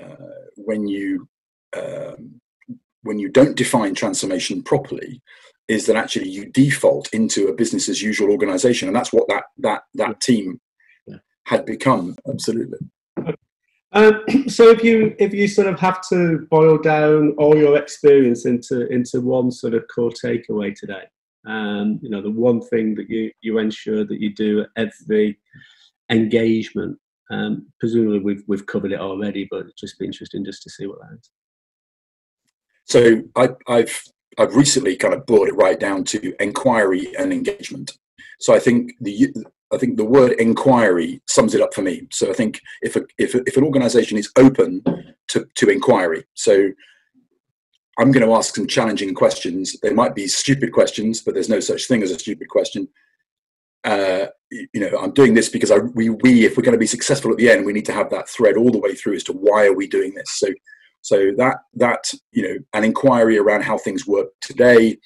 uh, 0.00 0.14
when 0.56 0.86
you 0.86 1.28
um, 1.76 2.40
when 3.02 3.18
you 3.18 3.28
don't 3.28 3.56
define 3.56 3.96
transformation 3.96 4.62
properly, 4.62 5.20
is 5.70 5.86
that 5.86 5.94
actually 5.94 6.28
you 6.28 6.46
default 6.46 7.08
into 7.14 7.46
a 7.46 7.54
business 7.54 7.88
as 7.88 8.02
usual 8.02 8.32
organization, 8.32 8.88
and 8.88 8.96
that's 8.96 9.12
what 9.12 9.28
that 9.28 9.44
that 9.58 9.82
that 9.94 10.20
team 10.20 10.60
had 11.44 11.64
become. 11.64 12.16
Absolutely. 12.28 12.78
Um, 13.92 14.22
so 14.48 14.70
if 14.70 14.82
you 14.82 15.14
if 15.18 15.32
you 15.32 15.46
sort 15.46 15.68
of 15.68 15.78
have 15.78 16.00
to 16.08 16.46
boil 16.50 16.76
down 16.76 17.34
all 17.38 17.56
your 17.56 17.76
experience 17.76 18.46
into 18.46 18.88
into 18.92 19.20
one 19.20 19.52
sort 19.52 19.74
of 19.74 19.86
core 19.94 20.10
takeaway 20.10 20.74
today, 20.74 21.04
um, 21.46 22.00
you 22.02 22.10
know 22.10 22.20
the 22.20 22.30
one 22.30 22.60
thing 22.60 22.96
that 22.96 23.08
you 23.08 23.30
you 23.40 23.58
ensure 23.58 24.04
that 24.04 24.20
you 24.20 24.34
do 24.34 24.62
at 24.62 24.68
every 24.76 25.38
engagement. 26.10 26.98
Um, 27.30 27.68
presumably 27.78 28.18
we've 28.18 28.42
we've 28.48 28.66
covered 28.66 28.90
it 28.90 29.00
already, 29.00 29.46
but 29.48 29.60
it'd 29.60 29.76
just 29.76 30.00
be 30.00 30.06
interesting 30.06 30.44
just 30.44 30.64
to 30.64 30.70
see 30.70 30.86
what 30.88 30.98
that 31.00 31.16
is. 31.16 31.30
So 32.86 33.22
I, 33.36 33.50
I've 33.68 34.02
I've 34.38 34.54
recently 34.54 34.96
kind 34.96 35.14
of 35.14 35.26
brought 35.26 35.48
it 35.48 35.56
right 35.56 35.78
down 35.78 36.04
to 36.04 36.34
inquiry 36.42 37.14
and 37.18 37.32
engagement. 37.32 37.92
So 38.38 38.54
I 38.54 38.58
think 38.58 38.92
the 39.00 39.32
I 39.72 39.78
think 39.78 39.96
the 39.96 40.04
word 40.04 40.32
inquiry 40.32 41.20
sums 41.26 41.54
it 41.54 41.60
up 41.60 41.74
for 41.74 41.82
me. 41.82 42.06
So 42.10 42.30
I 42.30 42.32
think 42.32 42.60
if 42.82 42.96
a, 42.96 43.02
if 43.18 43.34
a, 43.34 43.42
if 43.46 43.56
an 43.56 43.64
organisation 43.64 44.18
is 44.18 44.30
open 44.36 44.82
to 45.28 45.46
to 45.56 45.68
inquiry, 45.68 46.24
so 46.34 46.70
I'm 47.98 48.12
going 48.12 48.26
to 48.26 48.34
ask 48.34 48.54
some 48.54 48.66
challenging 48.66 49.14
questions. 49.14 49.78
They 49.80 49.92
might 49.92 50.14
be 50.14 50.26
stupid 50.26 50.72
questions, 50.72 51.20
but 51.20 51.34
there's 51.34 51.50
no 51.50 51.60
such 51.60 51.86
thing 51.86 52.02
as 52.02 52.10
a 52.10 52.18
stupid 52.18 52.48
question. 52.48 52.88
Uh, 53.84 54.26
you 54.50 54.80
know, 54.80 54.98
I'm 54.98 55.12
doing 55.12 55.34
this 55.34 55.50
because 55.50 55.70
I, 55.70 55.78
we, 55.78 56.08
we, 56.08 56.46
if 56.46 56.56
we're 56.56 56.62
going 56.62 56.74
to 56.74 56.78
be 56.78 56.86
successful 56.86 57.30
at 57.30 57.36
the 57.36 57.50
end, 57.50 57.66
we 57.66 57.74
need 57.74 57.84
to 57.86 57.92
have 57.92 58.10
that 58.10 58.28
thread 58.28 58.56
all 58.56 58.70
the 58.70 58.78
way 58.78 58.94
through 58.94 59.16
as 59.16 59.24
to 59.24 59.32
why 59.32 59.66
are 59.66 59.74
we 59.74 59.86
doing 59.86 60.14
this. 60.14 60.30
So, 60.38 60.48
so 61.02 61.30
that 61.36 61.58
that 61.74 62.12
you 62.32 62.42
know, 62.42 62.56
an 62.74 62.84
inquiry 62.84 63.38
around 63.38 63.62
how 63.62 63.78
things 63.78 64.06
work 64.06 64.28
today, 64.40 64.98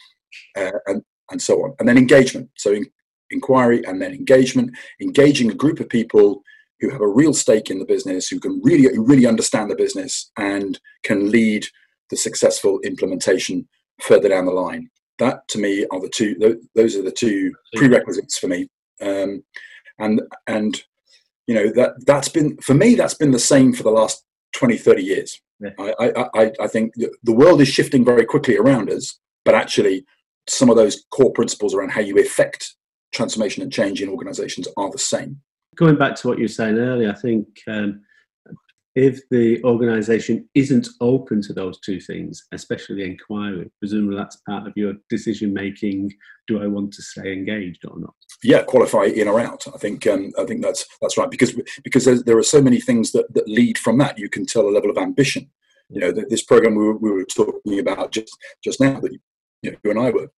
uh, 0.56 0.72
and 0.86 1.02
and 1.30 1.40
so 1.40 1.62
on, 1.64 1.74
and 1.78 1.88
then 1.88 1.98
engagement. 1.98 2.50
So, 2.56 2.72
in, 2.72 2.86
inquiry 3.30 3.84
and 3.86 4.00
then 4.00 4.12
engagement, 4.12 4.70
engaging 5.00 5.50
a 5.50 5.54
group 5.54 5.80
of 5.80 5.88
people 5.88 6.42
who 6.80 6.90
have 6.90 7.00
a 7.00 7.08
real 7.08 7.32
stake 7.32 7.70
in 7.70 7.78
the 7.78 7.84
business, 7.84 8.28
who 8.28 8.38
can 8.38 8.60
really, 8.62 8.94
who 8.94 9.04
really 9.04 9.26
understand 9.26 9.70
the 9.70 9.76
business 9.76 10.30
and 10.36 10.78
can 11.02 11.30
lead 11.30 11.66
the 12.10 12.16
successful 12.16 12.78
implementation 12.84 13.66
further 14.02 14.28
down 14.28 14.44
the 14.44 14.52
line. 14.52 14.90
That 15.18 15.48
to 15.48 15.58
me 15.58 15.86
are 15.90 16.00
the 16.00 16.10
two, 16.14 16.58
those 16.74 16.96
are 16.96 17.02
the 17.02 17.10
two 17.10 17.52
prerequisites 17.74 18.38
for 18.38 18.48
me 18.48 18.68
um, 19.00 19.42
and 19.98 20.22
and 20.46 20.82
you 21.46 21.54
know 21.54 21.70
that 21.72 21.94
that's 22.06 22.28
been 22.28 22.56
for 22.58 22.74
me 22.74 22.94
that's 22.94 23.14
been 23.14 23.30
the 23.30 23.38
same 23.38 23.72
for 23.72 23.82
the 23.82 23.90
last 23.90 24.24
20 24.56 24.76
30 24.76 25.02
years 25.02 25.40
yeah. 25.60 25.70
I, 25.78 26.26
I 26.34 26.52
i 26.60 26.66
think 26.66 26.94
the 26.94 27.32
world 27.32 27.60
is 27.60 27.68
shifting 27.68 28.04
very 28.04 28.24
quickly 28.24 28.56
around 28.56 28.90
us 28.90 29.18
but 29.44 29.54
actually 29.54 30.04
some 30.48 30.70
of 30.70 30.76
those 30.76 31.04
core 31.10 31.32
principles 31.32 31.74
around 31.74 31.90
how 31.90 32.00
you 32.00 32.16
effect 32.18 32.74
transformation 33.12 33.62
and 33.62 33.72
change 33.72 34.02
in 34.02 34.08
organizations 34.08 34.68
are 34.76 34.90
the 34.90 34.98
same 34.98 35.40
going 35.76 35.96
back 35.96 36.14
to 36.16 36.28
what 36.28 36.38
you 36.38 36.44
were 36.44 36.48
saying 36.48 36.78
earlier 36.78 37.10
i 37.10 37.20
think 37.20 37.46
um, 37.68 38.00
if 38.94 39.20
the 39.30 39.62
organisation 39.64 40.48
isn't 40.54 40.88
open 41.00 41.42
to 41.42 41.52
those 41.52 41.80
two 41.80 42.00
things, 42.00 42.46
especially 42.52 42.96
the 42.96 43.04
inquiry, 43.04 43.70
presumably 43.80 44.16
that's 44.16 44.36
part 44.48 44.66
of 44.66 44.72
your 44.76 44.94
decision 45.10 45.52
making. 45.52 46.12
Do 46.46 46.62
I 46.62 46.66
want 46.66 46.92
to 46.94 47.02
stay 47.02 47.32
engaged 47.32 47.84
or 47.86 47.98
not? 47.98 48.14
Yeah, 48.42 48.62
qualify 48.62 49.04
in 49.04 49.28
or 49.28 49.40
out. 49.40 49.64
I 49.72 49.78
think 49.78 50.06
um, 50.06 50.32
I 50.38 50.44
think 50.44 50.62
that's 50.62 50.86
that's 51.00 51.16
right 51.16 51.30
because 51.30 51.58
because 51.82 52.04
there 52.24 52.38
are 52.38 52.42
so 52.42 52.62
many 52.62 52.80
things 52.80 53.12
that, 53.12 53.32
that 53.34 53.48
lead 53.48 53.78
from 53.78 53.98
that. 53.98 54.18
You 54.18 54.28
can 54.28 54.46
tell 54.46 54.68
a 54.68 54.70
level 54.70 54.90
of 54.90 54.98
ambition. 54.98 55.50
You 55.88 56.00
know, 56.00 56.12
this 56.12 56.42
program 56.42 56.74
we 56.74 56.84
were, 56.84 56.96
we 56.96 57.10
were 57.10 57.24
talking 57.24 57.78
about 57.78 58.12
just 58.12 58.36
just 58.62 58.80
now 58.80 59.00
that 59.00 59.12
you, 59.62 59.70
know, 59.70 59.76
you 59.82 59.90
and 59.90 60.00
I 60.00 60.10
were 60.10 60.30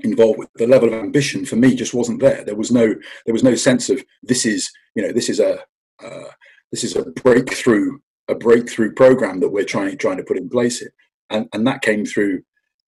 involved 0.00 0.38
with 0.38 0.50
the 0.54 0.66
level 0.66 0.88
of 0.88 0.94
ambition 0.94 1.44
for 1.44 1.56
me 1.56 1.74
just 1.74 1.92
wasn't 1.92 2.20
there 2.20 2.42
there 2.44 2.54
was 2.54 2.70
no 2.70 2.94
there 3.26 3.34
was 3.34 3.42
no 3.42 3.54
sense 3.54 3.90
of 3.90 4.02
this 4.22 4.46
is 4.46 4.70
you 4.94 5.02
know 5.02 5.12
this 5.12 5.28
is 5.28 5.40
a 5.40 5.58
uh, 6.02 6.30
this 6.70 6.84
is 6.84 6.96
a 6.96 7.04
breakthrough 7.04 7.98
a 8.30 8.34
breakthrough 8.34 8.92
program 8.92 9.40
that 9.40 9.50
we're 9.50 9.64
trying 9.64 9.98
trying 9.98 10.16
to 10.16 10.22
put 10.22 10.38
in 10.38 10.48
place 10.48 10.78
here. 10.78 10.92
And 11.28 11.48
and 11.52 11.66
that 11.66 11.82
came 11.82 12.06
through 12.06 12.42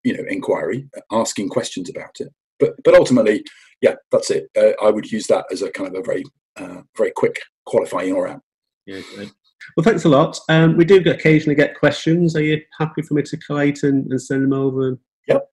you 0.04 0.16
know 0.16 0.24
inquiry 0.28 0.88
asking 1.10 1.48
questions 1.48 1.90
about 1.90 2.20
it. 2.20 2.28
But 2.58 2.74
but 2.84 2.94
ultimately 2.94 3.44
yeah 3.80 3.94
that's 4.10 4.30
it. 4.30 4.48
Uh, 4.56 4.72
i 4.82 4.90
would 4.90 5.10
use 5.10 5.26
that 5.26 5.44
as 5.50 5.62
a 5.62 5.70
kind 5.70 5.88
of 5.88 6.00
a 6.00 6.02
very 6.02 6.24
uh, 6.56 6.82
very 6.96 7.10
quick 7.10 7.40
qualifying 7.66 8.12
or 8.12 8.28
out. 8.28 8.40
Yeah 8.86 9.00
great. 9.14 9.32
well 9.76 9.84
thanks 9.84 10.04
a 10.04 10.08
lot. 10.08 10.38
Um, 10.48 10.76
we 10.76 10.84
do 10.84 11.02
occasionally 11.10 11.56
get 11.56 11.78
questions. 11.78 12.36
Are 12.36 12.42
you 12.42 12.60
happy 12.78 13.02
for 13.02 13.14
me 13.14 13.22
to 13.22 13.36
collate 13.36 13.82
and, 13.82 14.10
and 14.10 14.22
send 14.22 14.44
them 14.44 14.52
over? 14.52 14.98
Yep. 15.28 15.48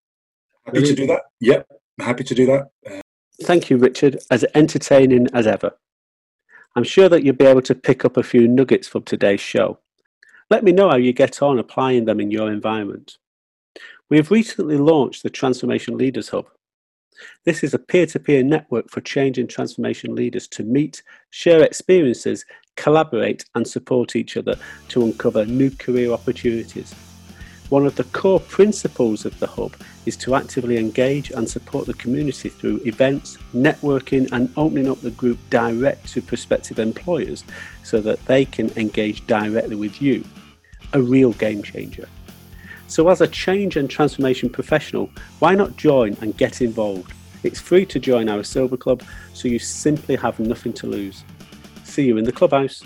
Happy 0.65 0.83
to 0.83 0.95
do 0.95 1.07
that. 1.07 1.21
Yep. 1.41 1.67
Happy 1.99 2.23
to 2.23 2.35
do 2.35 2.45
that. 2.45 2.69
Uh, 2.89 3.01
thank 3.43 3.69
you 3.69 3.77
richard. 3.77 4.19
As 4.29 4.45
entertaining 4.53 5.27
as 5.33 5.47
ever 5.47 5.71
I'm 6.75 6.83
sure 6.83 7.09
that 7.09 7.23
you'll 7.23 7.35
be 7.35 7.45
able 7.45 7.61
to 7.63 7.75
pick 7.75 8.05
up 8.05 8.17
a 8.17 8.23
few 8.23 8.47
nuggets 8.47 8.87
from 8.87 9.03
today's 9.03 9.41
show. 9.41 9.79
Let 10.49 10.63
me 10.63 10.71
know 10.71 10.89
how 10.89 10.97
you 10.97 11.13
get 11.13 11.41
on 11.41 11.59
applying 11.59 12.05
them 12.05 12.19
in 12.19 12.31
your 12.31 12.51
environment. 12.51 13.17
We 14.09 14.17
have 14.17 14.31
recently 14.31 14.77
launched 14.77 15.23
the 15.23 15.29
Transformation 15.29 15.97
Leaders 15.97 16.29
Hub. 16.29 16.47
This 17.43 17.63
is 17.63 17.73
a 17.73 17.79
peer 17.79 18.05
to 18.07 18.19
peer 18.19 18.43
network 18.43 18.89
for 18.89 19.01
change 19.01 19.37
and 19.37 19.49
transformation 19.49 20.15
leaders 20.15 20.47
to 20.49 20.63
meet, 20.63 21.03
share 21.31 21.63
experiences, 21.63 22.45
collaborate, 22.75 23.45
and 23.55 23.67
support 23.67 24.15
each 24.15 24.37
other 24.37 24.55
to 24.89 25.03
uncover 25.03 25.45
new 25.45 25.69
career 25.69 26.11
opportunities. 26.11 26.95
One 27.69 27.85
of 27.85 27.95
the 27.95 28.03
core 28.05 28.39
principles 28.39 29.25
of 29.25 29.37
the 29.39 29.45
Hub 29.45 29.75
is 30.07 30.17
to 30.17 30.33
actively 30.33 30.77
engage 30.77 31.29
and 31.29 31.47
support 31.47 31.85
the 31.85 31.93
community 31.93 32.49
through 32.49 32.81
events, 32.83 33.37
networking, 33.53 34.31
and 34.31 34.51
opening 34.57 34.89
up 34.89 35.01
the 35.01 35.11
group 35.11 35.37
direct 35.51 36.09
to 36.13 36.21
prospective 36.21 36.79
employers 36.79 37.43
so 37.83 38.01
that 38.01 38.25
they 38.25 38.43
can 38.43 38.71
engage 38.75 39.25
directly 39.27 39.75
with 39.75 40.01
you. 40.01 40.23
A 40.93 41.01
real 41.01 41.33
game 41.33 41.61
changer. 41.61 42.09
So, 42.87 43.07
as 43.09 43.21
a 43.21 43.27
change 43.27 43.75
and 43.75 43.87
transformation 43.87 44.49
professional, 44.49 45.11
why 45.37 45.53
not 45.53 45.77
join 45.77 46.17
and 46.21 46.35
get 46.35 46.61
involved? 46.61 47.13
It's 47.43 47.59
free 47.59 47.85
to 47.85 47.99
join 47.99 48.29
our 48.29 48.43
Silver 48.43 48.77
Club, 48.77 49.03
so 49.35 49.47
you 49.47 49.59
simply 49.59 50.15
have 50.15 50.39
nothing 50.39 50.73
to 50.73 50.87
lose. 50.87 51.23
See 51.83 52.05
you 52.05 52.17
in 52.17 52.25
the 52.25 52.31
clubhouse. 52.31 52.83